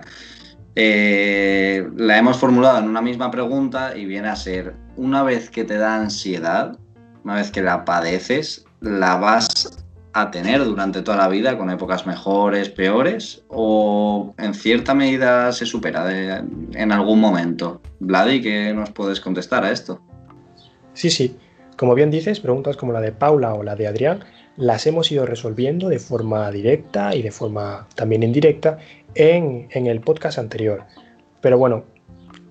Eh, 0.73 1.85
la 1.97 2.17
hemos 2.17 2.37
formulado 2.37 2.79
en 2.79 2.87
una 2.87 3.01
misma 3.01 3.29
pregunta 3.29 3.97
y 3.97 4.05
viene 4.05 4.29
a 4.29 4.37
ser, 4.37 4.73
una 4.95 5.23
vez 5.23 5.49
que 5.49 5.65
te 5.65 5.77
da 5.77 5.97
ansiedad, 5.97 6.77
una 7.25 7.35
vez 7.35 7.51
que 7.51 7.61
la 7.61 7.83
padeces, 7.83 8.66
la 8.81 9.15
vas 9.17 9.85
a 10.13 10.31
tener 10.31 10.63
durante 10.65 11.01
toda 11.01 11.17
la 11.17 11.27
vida 11.27 11.57
con 11.57 11.69
épocas 11.69 12.07
mejores, 12.07 12.69
peores, 12.69 13.43
o 13.49 14.33
en 14.37 14.53
cierta 14.53 14.95
medida 14.95 15.51
se 15.51 15.65
supera 15.65 16.39
en 16.73 16.91
algún 16.91 17.19
momento. 17.19 17.81
Vladi, 17.99 18.41
¿qué 18.41 18.73
nos 18.73 18.89
puedes 18.89 19.19
contestar 19.19 19.63
a 19.63 19.71
esto? 19.71 20.01
Sí, 20.93 21.11
sí. 21.11 21.37
Como 21.77 21.93
bien 21.93 22.09
dices, 22.09 22.39
preguntas 22.39 22.77
como 22.77 22.93
la 22.93 23.01
de 23.01 23.11
Paula 23.11 23.53
o 23.53 23.61
la 23.61 23.75
de 23.75 23.87
Adrián 23.87 24.23
las 24.55 24.87
hemos 24.87 25.11
ido 25.11 25.27
resolviendo 25.27 25.87
de 25.87 25.99
forma 25.99 26.49
directa 26.49 27.13
y 27.13 27.21
de 27.21 27.29
forma 27.29 27.87
también 27.93 28.23
indirecta 28.23 28.79
en, 29.13 29.67
en 29.69 29.85
el 29.85 30.01
podcast 30.01 30.39
anterior. 30.39 30.85
Pero 31.41 31.59
bueno, 31.59 31.83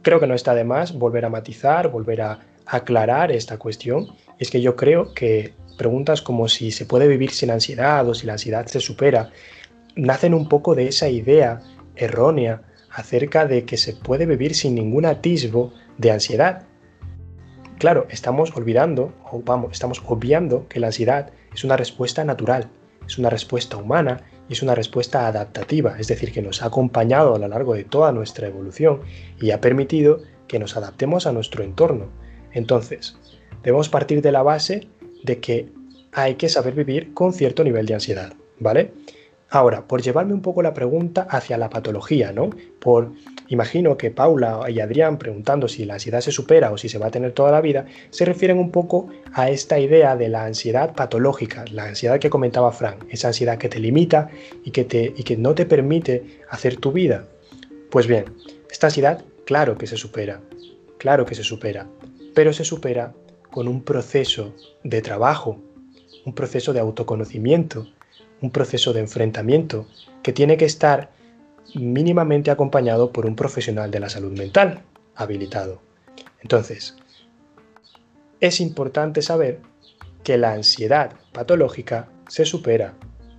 creo 0.03 0.21
que 0.21 0.29
no 0.29 0.35
está 0.35 0.55
de 0.55 0.63
más 0.63 0.97
volver 0.97 1.25
a 1.25 1.31
matizar, 1.31 1.89
volver 1.89 2.23
a 2.23 2.39
aclarar 2.67 3.33
esta 3.33 3.59
cuestión. 3.59 4.09
Es 4.39 4.51
que 4.51 4.61
yo 4.61 4.77
creo 4.77 5.15
que 5.15 5.55
preguntas 5.79 6.23
como 6.23 6.49
si 6.49 6.71
se 6.71 6.87
puede 6.87 7.09
vivir 7.09 7.31
sin 7.31 7.51
ansiedad 7.51 8.09
o 8.09 8.15
si 8.15 8.27
la 8.27 8.35
ansiedad 8.35 8.67
se 8.67 8.81
supera, 8.81 9.31
nacen 9.95 10.35
un 10.35 10.49
poco 10.49 10.75
de 10.75 10.89
esa 10.89 11.09
idea 11.09 11.61
errónea 11.95 12.63
acerca 12.91 13.47
de 13.47 13.65
que 13.65 13.77
se 13.77 13.95
puede 13.95 14.27
vivir 14.27 14.55
sin 14.55 14.75
ningún 14.75 15.07
atisbo 15.07 15.73
de 15.99 16.11
ansiedad. 16.11 16.65
Claro, 17.79 18.07
estamos 18.09 18.57
olvidando, 18.57 19.13
o 19.31 19.43
vamos, 19.43 19.73
estamos 19.73 20.03
obviando 20.07 20.67
que 20.69 20.81
la 20.81 20.89
ansiedad 20.89 21.31
es 21.53 21.63
una 21.63 21.77
respuesta 21.77 22.25
natural, 22.25 22.69
es 23.07 23.19
una 23.19 23.29
respuesta 23.29 23.77
humana 23.77 24.23
y 24.49 24.55
es 24.55 24.63
una 24.63 24.75
respuesta 24.75 25.27
adaptativa, 25.27 25.97
es 25.99 26.09
decir, 26.09 26.33
que 26.33 26.41
nos 26.41 26.63
ha 26.63 26.67
acompañado 26.67 27.35
a 27.35 27.39
lo 27.39 27.49
largo 27.49 27.75
de 27.75 27.85
toda 27.85 28.13
nuestra 28.13 28.47
evolución 28.47 29.01
y 29.41 29.51
ha 29.51 29.61
permitido 29.61 30.21
que 30.49 30.59
nos 30.59 30.77
adaptemos 30.77 31.27
a 31.27 31.33
nuestro 31.33 31.65
entorno. 31.65 32.09
Entonces, 32.57 33.15
debemos 33.63 33.91
partir 33.91 34.23
de 34.23 34.33
la 34.33 34.43
base 34.43 34.89
de 35.23 35.41
que 35.41 35.69
hay 36.13 36.37
que 36.37 36.49
saber 36.49 36.75
vivir 36.75 37.13
con 37.13 37.35
cierto 37.35 37.63
nivel 37.63 37.85
de 37.85 37.93
ansiedad, 37.93 38.33
¿vale? 38.59 38.93
Ahora, 39.51 39.87
por 39.87 40.01
llevarme 40.01 40.33
un 40.33 40.41
poco 40.41 40.63
la 40.63 40.73
pregunta 40.73 41.27
hacia 41.29 41.59
la 41.59 41.69
patología, 41.69 42.33
¿no? 42.33 42.49
Por, 42.81 43.13
imagino 43.49 43.99
que 43.99 44.11
Paula 44.11 44.71
y 44.71 44.81
Adrián 44.81 45.19
preguntando 45.19 45.69
si 45.69 45.85
la 45.85 45.95
ansiedad 45.95 46.23
se 46.23 46.33
supera 46.33 46.73
o 46.73 46.79
si 46.79 46.89
se 46.89 46.97
va 46.97 47.09
a 47.09 47.11
tener 47.11 47.33
toda 47.33 47.53
la 47.53 47.61
vida, 47.61 47.85
se 48.09 48.25
refieren 48.25 48.59
un 48.59 48.71
poco 48.71 49.11
a 49.35 49.51
esta 49.51 49.79
idea 49.79 50.17
de 50.17 50.31
la 50.31 50.47
ansiedad 50.47 50.95
patológica, 50.95 51.67
la 51.71 51.85
ansiedad 51.85 52.19
que 52.19 52.31
comentaba 52.31 52.73
Frank, 52.73 53.05
esa 53.11 53.29
ansiedad 53.29 53.59
que 53.59 53.69
te 53.69 53.81
limita 53.81 54.31
y 54.65 54.71
que, 54.71 54.85
te, 54.85 55.13
y 55.15 55.25
que 55.25 55.37
no 55.37 55.55
te 55.55 55.67
permite 55.67 56.41
hacer 56.49 56.79
tu 56.79 56.91
vida. 56.91 57.29
Pues 57.91 58.07
bien, 58.07 58.25
esta 58.71 58.87
ansiedad, 58.87 59.23
claro 59.45 59.77
que 59.77 59.87
se 59.87 59.99
supera, 59.99 60.41
claro 60.97 61.27
que 61.27 61.35
se 61.35 61.45
supera, 61.45 61.87
pero 62.37 62.53
se 62.53 62.67
supera 62.67 63.15
con 63.51 63.67
un 63.67 63.83
proceso 63.83 64.55
de 64.85 65.01
trabajo, 65.01 65.59
un 66.27 66.35
proceso 66.35 66.75
de 66.75 66.81
autoconocimiento, 66.81 67.87
un 68.43 68.51
proceso 68.51 68.93
de 68.93 69.01
enfrentamiento 69.01 69.89
que 70.23 70.35
tiene 70.35 70.59
que 70.59 70.67
estar 70.67 71.13
mínimamente 71.75 72.51
acompañado 72.51 73.11
por 73.11 73.25
un 73.25 73.37
profesional 73.37 73.91
de 73.91 74.01
la 74.01 74.11
salud 74.11 74.37
mental 74.37 74.83
habilitado. 75.15 75.81
Entonces, 76.43 76.95
es 78.41 78.61
importante 78.61 79.23
saber 79.23 79.63
que 80.23 80.37
la 80.37 80.53
ansiedad 80.53 81.13
patológica 81.33 82.11
se 82.29 82.45
supera, 82.45 82.93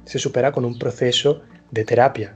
se 0.05 0.17
supera 0.17 0.51
con 0.51 0.65
un 0.65 0.79
proceso 0.79 1.43
de 1.69 1.86
terapia 1.86 2.36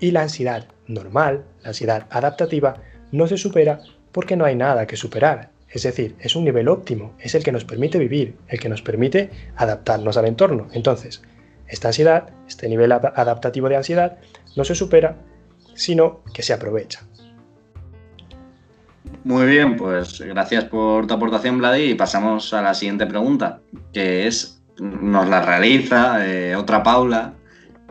y 0.00 0.10
la 0.10 0.22
ansiedad 0.22 0.66
normal, 0.88 1.44
la 1.62 1.68
ansiedad 1.68 2.08
adaptativa, 2.10 2.82
no 3.12 3.28
se 3.28 3.36
supera 3.36 3.78
porque 4.10 4.34
no 4.34 4.44
hay 4.44 4.56
nada 4.56 4.88
que 4.88 4.96
superar. 4.96 5.52
Es 5.70 5.84
decir, 5.84 6.16
es 6.18 6.34
un 6.34 6.44
nivel 6.44 6.68
óptimo, 6.68 7.14
es 7.20 7.34
el 7.34 7.44
que 7.44 7.52
nos 7.52 7.64
permite 7.64 7.98
vivir, 7.98 8.36
el 8.48 8.58
que 8.58 8.68
nos 8.68 8.82
permite 8.82 9.30
adaptarnos 9.56 10.16
al 10.16 10.26
entorno. 10.26 10.66
Entonces, 10.72 11.22
esta 11.68 11.88
ansiedad, 11.88 12.30
este 12.48 12.68
nivel 12.68 12.90
adaptativo 12.90 13.68
de 13.68 13.76
ansiedad, 13.76 14.18
no 14.56 14.64
se 14.64 14.74
supera, 14.74 15.16
sino 15.74 16.20
que 16.34 16.42
se 16.42 16.52
aprovecha. 16.52 17.00
Muy 19.22 19.46
bien, 19.46 19.76
pues 19.76 20.20
gracias 20.20 20.64
por 20.64 21.06
tu 21.06 21.14
aportación, 21.14 21.58
Vladi, 21.58 21.90
y 21.90 21.94
pasamos 21.94 22.52
a 22.52 22.62
la 22.62 22.74
siguiente 22.74 23.06
pregunta, 23.06 23.60
que 23.92 24.26
es, 24.26 24.62
nos 24.78 25.28
la 25.28 25.42
realiza 25.42 26.26
eh, 26.26 26.56
otra 26.56 26.82
Paula, 26.82 27.34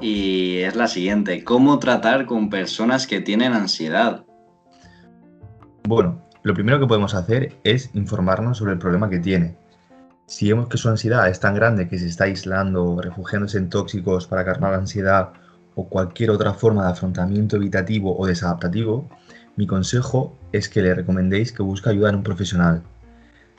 y 0.01 0.57
es 0.59 0.75
la 0.75 0.87
siguiente, 0.87 1.43
¿cómo 1.43 1.79
tratar 1.79 2.25
con 2.25 2.49
personas 2.49 3.05
que 3.05 3.21
tienen 3.21 3.53
ansiedad? 3.53 4.23
Bueno, 5.83 6.28
lo 6.43 6.54
primero 6.54 6.80
que 6.80 6.88
podemos 6.88 7.15
hacer 7.15 7.58
es 7.63 7.89
informarnos 7.93 8.58
sobre 8.58 8.73
el 8.73 8.80
problema 8.80 9.10
que 9.10 9.19
tiene 9.19 9.58
si 10.30 10.47
vemos 10.47 10.69
que 10.69 10.78
su 10.78 10.88
ansiedad 10.89 11.28
es 11.28 11.39
tan 11.39 11.56
grande 11.56 11.88
que 11.88 11.97
se 11.97 12.06
está 12.06 12.25
aislando, 12.25 13.02
refugiándose 13.02 13.58
en 13.58 13.67
tóxicos 13.67 14.28
para 14.28 14.45
calmar 14.45 14.73
la 14.73 14.78
ansiedad 14.78 15.34
o 15.73 15.89
cualquier 15.89 16.30
otra 16.30 16.54
forma 16.54 16.86
de 16.86 16.91
afrontamiento 16.91 17.56
evitativo 17.56 18.15
o 18.15 18.28
desadaptativo, 18.28 19.10
mi 19.56 19.65
consejo 19.65 20.38
es 20.52 20.69
que 20.69 20.84
le 20.84 20.93
recomendéis 20.93 21.52
que 21.52 21.63
busque 21.63 21.89
ayuda 21.89 22.10
en 22.10 22.17
un 22.17 22.23
profesional. 22.23 22.84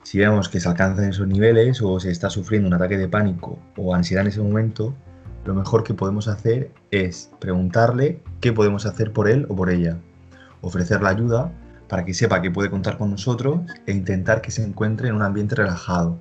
Si 0.05 0.19
vemos 0.19 0.49
que 0.49 0.61
se 0.61 0.69
alcanzan 0.69 1.07
esos 1.07 1.27
niveles 1.27 1.83
o 1.83 1.99
se 1.99 2.13
está 2.13 2.31
sufriendo 2.31 2.69
un 2.69 2.75
ataque 2.75 2.97
de 2.97 3.09
pánico 3.09 3.59
o 3.77 3.93
ansiedad 3.93 4.23
en 4.23 4.29
ese 4.29 4.41
momento, 4.41 4.95
lo 5.47 5.55
mejor 5.55 5.83
que 5.83 5.95
podemos 5.95 6.29
hacer 6.29 6.71
es 6.93 7.33
preguntarle 7.41 8.23
qué 8.41 8.53
podemos 8.53 8.87
hacer 8.87 9.13
por 9.13 9.29
él 9.29 9.45
o 9.49 9.57
por 9.57 9.71
ella, 9.71 9.99
ofrecerle 10.61 11.09
ayuda 11.09 11.51
para 11.91 12.07
que 12.07 12.15
sepa 12.15 12.41
que 12.41 12.51
puede 12.51 12.71
contar 12.71 12.97
con 12.97 13.11
nosotros 13.11 13.61
e 13.87 13.93
intentar 13.93 14.41
que 14.41 14.51
se 14.51 14.65
encuentre 14.65 15.09
en 15.09 15.15
un 15.17 15.23
ambiente 15.23 15.55
relajado 15.57 16.19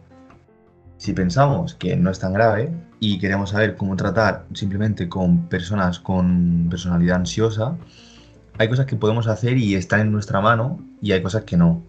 si 1.00 1.14
pensamos 1.14 1.76
que 1.76 1.96
no 1.96 2.12
es 2.12 2.20
tan 2.20 2.34
grave 2.34 2.70
y 3.00 3.20
queremos 3.20 3.52
saber 3.52 3.78
cómo 3.78 3.96
tratar 3.96 4.46
simplemente 4.54 5.08
con 5.08 5.48
personas 5.48 5.98
con 5.98 6.68
personalidad 6.70 7.16
ansiosa, 7.16 7.78
hay 8.58 8.68
cosas 8.68 8.86
que 8.86 8.98
podemos 8.98 9.28
hacer 9.28 9.58
y 9.58 9.76
están 9.76 10.02
en 10.02 10.12
nuestra 10.12 10.42
mano 10.42 10.78
y 11.02 11.14
hay 11.14 11.24
cosas 11.24 11.46
que 11.46 11.56
no. 11.56 11.82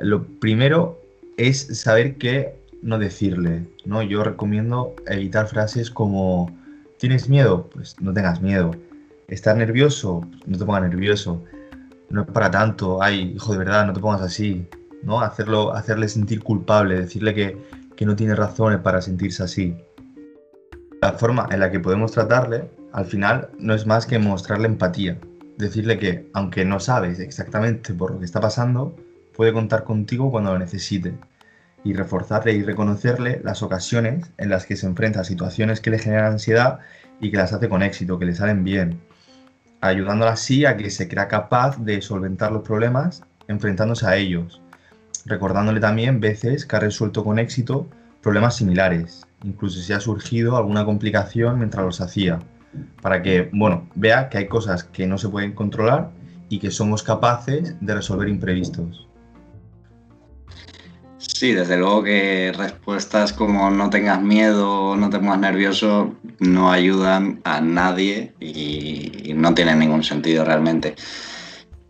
Lo 0.00 0.24
primero 0.24 1.00
es 1.36 1.80
saber 1.80 2.16
qué 2.16 2.56
no 2.82 2.98
decirle, 2.98 3.64
¿no? 3.84 4.02
Yo 4.02 4.24
recomiendo 4.24 4.96
evitar 5.06 5.46
frases 5.46 5.88
como 5.92 6.50
¿tienes 6.98 7.28
miedo? 7.28 7.70
Pues 7.72 7.94
no 8.00 8.12
tengas 8.12 8.42
miedo. 8.42 8.72
¿Estás 9.28 9.56
nervioso? 9.56 10.26
No 10.46 10.58
te 10.58 10.64
pongas 10.64 10.82
nervioso. 10.82 11.44
No 12.12 12.22
es 12.22 12.28
para 12.28 12.50
tanto. 12.50 13.02
Ay, 13.02 13.32
hijo 13.34 13.52
de 13.52 13.58
verdad, 13.58 13.86
no 13.86 13.92
te 13.92 14.00
pongas 14.00 14.22
así. 14.22 14.68
¿no? 15.02 15.20
Hacerlo, 15.20 15.74
hacerle 15.74 16.08
sentir 16.08 16.42
culpable, 16.42 16.98
decirle 16.98 17.34
que, 17.34 17.58
que 17.96 18.06
no 18.06 18.14
tiene 18.14 18.34
razones 18.34 18.80
para 18.80 19.00
sentirse 19.00 19.42
así. 19.42 19.76
La 21.00 21.12
forma 21.14 21.48
en 21.50 21.60
la 21.60 21.70
que 21.70 21.80
podemos 21.80 22.12
tratarle, 22.12 22.70
al 22.92 23.06
final, 23.06 23.50
no 23.58 23.74
es 23.74 23.86
más 23.86 24.06
que 24.06 24.18
mostrarle 24.18 24.66
empatía. 24.66 25.18
Decirle 25.56 25.98
que, 25.98 26.30
aunque 26.34 26.64
no 26.64 26.80
sabes 26.80 27.18
exactamente 27.18 27.92
por 27.94 28.12
lo 28.12 28.18
que 28.18 28.24
está 28.24 28.40
pasando, 28.40 28.94
puede 29.34 29.52
contar 29.52 29.82
contigo 29.84 30.30
cuando 30.30 30.52
lo 30.52 30.58
necesite. 30.58 31.14
Y 31.82 31.94
reforzarle 31.94 32.52
y 32.52 32.62
reconocerle 32.62 33.40
las 33.42 33.62
ocasiones 33.62 34.30
en 34.36 34.50
las 34.50 34.66
que 34.66 34.76
se 34.76 34.86
enfrenta 34.86 35.20
a 35.20 35.24
situaciones 35.24 35.80
que 35.80 35.90
le 35.90 35.98
generan 35.98 36.32
ansiedad 36.32 36.78
y 37.20 37.30
que 37.30 37.38
las 37.38 37.52
hace 37.52 37.68
con 37.68 37.82
éxito, 37.82 38.18
que 38.18 38.26
le 38.26 38.34
salen 38.34 38.62
bien. 38.62 39.00
Ayudándola 39.82 40.32
así 40.32 40.64
a 40.64 40.78
que 40.78 40.88
se 40.88 41.08
crea 41.08 41.28
capaz 41.28 41.76
de 41.76 42.00
solventar 42.00 42.52
los 42.52 42.62
problemas 42.62 43.22
enfrentándose 43.48 44.06
a 44.06 44.16
ellos 44.16 44.62
recordándole 45.24 45.80
también 45.80 46.20
veces 46.20 46.66
que 46.66 46.76
ha 46.76 46.80
resuelto 46.80 47.24
con 47.24 47.38
éxito 47.38 47.88
problemas 48.22 48.56
similares, 48.56 49.26
incluso 49.44 49.80
si 49.80 49.92
ha 49.92 50.00
surgido 50.00 50.56
alguna 50.56 50.84
complicación 50.84 51.58
mientras 51.58 51.84
los 51.84 52.00
hacía, 52.00 52.40
para 53.00 53.22
que, 53.22 53.50
bueno, 53.52 53.88
vea 53.94 54.28
que 54.28 54.38
hay 54.38 54.46
cosas 54.46 54.84
que 54.84 55.06
no 55.06 55.18
se 55.18 55.28
pueden 55.28 55.52
controlar 55.52 56.10
y 56.48 56.58
que 56.58 56.70
somos 56.70 57.02
capaces 57.02 57.74
de 57.80 57.94
resolver 57.94 58.28
imprevistos. 58.28 59.08
Sí, 61.42 61.54
desde 61.54 61.76
luego 61.76 62.04
que 62.04 62.52
respuestas 62.56 63.32
como 63.32 63.68
no 63.68 63.90
tengas 63.90 64.22
miedo, 64.22 64.94
no 64.94 65.10
te 65.10 65.18
pongas 65.18 65.40
nervioso, 65.40 66.14
no 66.38 66.70
ayudan 66.70 67.40
a 67.42 67.60
nadie 67.60 68.32
y 68.38 69.32
no 69.34 69.52
tienen 69.52 69.80
ningún 69.80 70.04
sentido 70.04 70.44
realmente. 70.44 70.94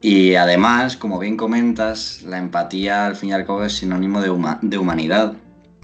Y 0.00 0.36
además, 0.36 0.96
como 0.96 1.18
bien 1.18 1.36
comentas, 1.36 2.22
la 2.22 2.38
empatía 2.38 3.04
al 3.04 3.14
fin 3.14 3.28
y 3.28 3.32
al 3.34 3.44
cabo 3.44 3.62
es 3.62 3.74
sinónimo 3.74 4.22
de, 4.22 4.34
de 4.62 4.78
humanidad. 4.78 5.34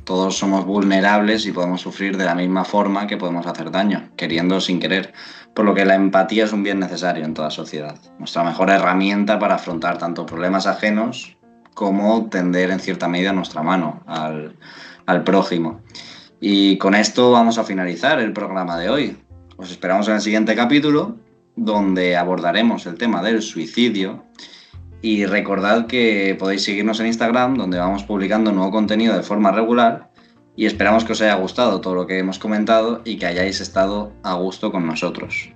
Todos 0.04 0.38
somos 0.38 0.64
vulnerables 0.64 1.44
y 1.44 1.52
podemos 1.52 1.83
sufrir 1.83 2.16
de 2.16 2.24
la 2.24 2.35
misma 2.35 2.64
forma 2.64 3.07
que 3.07 3.18
podemos 3.18 3.46
hacer 3.46 3.70
daño, 3.70 4.09
queriendo 4.16 4.57
o 4.57 4.61
sin 4.62 4.81
querer. 4.81 5.12
Por 5.52 5.66
lo 5.66 5.74
que 5.74 5.85
la 5.85 5.94
empatía 5.94 6.44
es 6.44 6.54
un 6.54 6.62
bien 6.62 6.81
necesario 6.81 7.22
en 7.22 7.35
toda 7.35 7.50
sociedad. 7.50 7.96
Nuestra 8.18 8.44
mejor 8.44 8.70
herramienta 8.70 9.38
para 9.38 9.57
afrontar 9.57 9.98
tanto 9.98 10.24
problemas 10.24 10.66
ajenos 10.66 11.38
como 11.79 12.29
tender 12.29 12.73
en 12.73 12.81
cierta 12.81 13.07
medida 13.07 13.33
nuestra 13.33 13.62
mano 13.62 14.03
al 14.09 15.23
prójimo. 15.23 15.81
Y 16.41 16.77
con 16.77 16.97
esto 16.97 17.31
vamos 17.31 17.57
a 17.57 17.62
finalizar 17.62 18.19
el 18.19 18.33
programa 18.33 18.77
de 18.77 18.91
hoy. 18.91 19.17
Os 19.57 19.71
esperamos 19.71 20.09
en 20.09 20.14
el 20.14 20.21
siguiente 20.21 20.57
capítulo 20.57 21.14
donde 21.55 22.17
abordaremos 22.17 22.85
el 22.87 22.97
tema 22.99 23.23
del 23.23 23.43
suicidio. 23.43 24.25
Y 25.03 25.25
recordad 25.27 25.87
que 25.87 26.35
podéis 26.37 26.64
seguirnos 26.64 26.99
en 26.99 27.07
Instagram, 27.07 27.55
donde 27.55 27.79
vamos 27.79 28.03
publicando 28.03 28.51
nuevo 28.51 28.73
contenido 28.73 29.17
de 29.17 29.23
forma 29.23 29.53
regular. 29.53 30.11
Y 30.57 30.67
esperamos 30.67 31.05
que 31.05 31.12
os 31.12 31.21
haya 31.21 31.37
gustado 31.37 31.81
todo 31.81 31.95
lo 31.95 32.09
que 32.09 32.19
hemos 32.19 32.41
comentado 32.41 33.03
y 33.05 33.19
que 33.19 33.27
hayáis 33.27 33.61
estado 33.61 34.12
a 34.25 34.35
gusto 34.35 34.73
con 34.73 34.85
nosotros. 34.85 35.53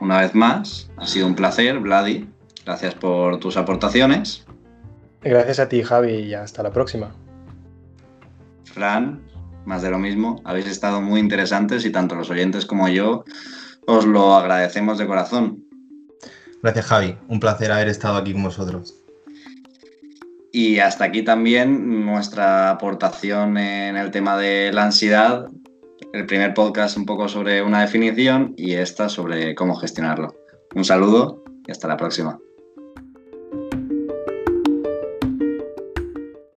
Una 0.00 0.22
vez 0.22 0.34
más, 0.34 0.90
ha 0.96 1.06
sido 1.06 1.26
un 1.26 1.34
placer, 1.34 1.80
Vladi. 1.80 2.26
Gracias 2.64 2.94
por 2.94 3.40
tus 3.40 3.58
aportaciones. 3.58 4.46
Gracias 5.28 5.58
a 5.58 5.68
ti, 5.68 5.82
Javi, 5.82 6.12
y 6.12 6.34
hasta 6.34 6.62
la 6.62 6.70
próxima. 6.70 7.12
Fran, 8.64 9.22
más 9.64 9.82
de 9.82 9.90
lo 9.90 9.98
mismo. 9.98 10.40
Habéis 10.44 10.68
estado 10.68 11.00
muy 11.00 11.18
interesantes 11.18 11.84
y 11.84 11.90
tanto 11.90 12.14
los 12.14 12.30
oyentes 12.30 12.64
como 12.64 12.88
yo 12.88 13.24
os 13.88 14.06
lo 14.06 14.34
agradecemos 14.34 14.98
de 14.98 15.06
corazón. 15.06 15.64
Gracias 16.62 16.86
Javi, 16.86 17.18
un 17.28 17.40
placer 17.40 17.72
haber 17.72 17.88
estado 17.88 18.16
aquí 18.18 18.32
con 18.32 18.44
vosotros. 18.44 18.94
Y 20.52 20.78
hasta 20.78 21.04
aquí 21.04 21.22
también 21.22 22.06
nuestra 22.06 22.70
aportación 22.70 23.58
en 23.58 23.96
el 23.96 24.12
tema 24.12 24.36
de 24.38 24.72
la 24.72 24.84
ansiedad. 24.84 25.48
El 26.12 26.26
primer 26.26 26.54
podcast 26.54 26.96
un 26.96 27.04
poco 27.04 27.28
sobre 27.28 27.62
una 27.62 27.80
definición 27.80 28.54
y 28.56 28.74
esta 28.74 29.08
sobre 29.08 29.56
cómo 29.56 29.74
gestionarlo. 29.74 30.36
Un 30.74 30.84
saludo 30.84 31.42
y 31.66 31.72
hasta 31.72 31.88
la 31.88 31.96
próxima. 31.96 32.38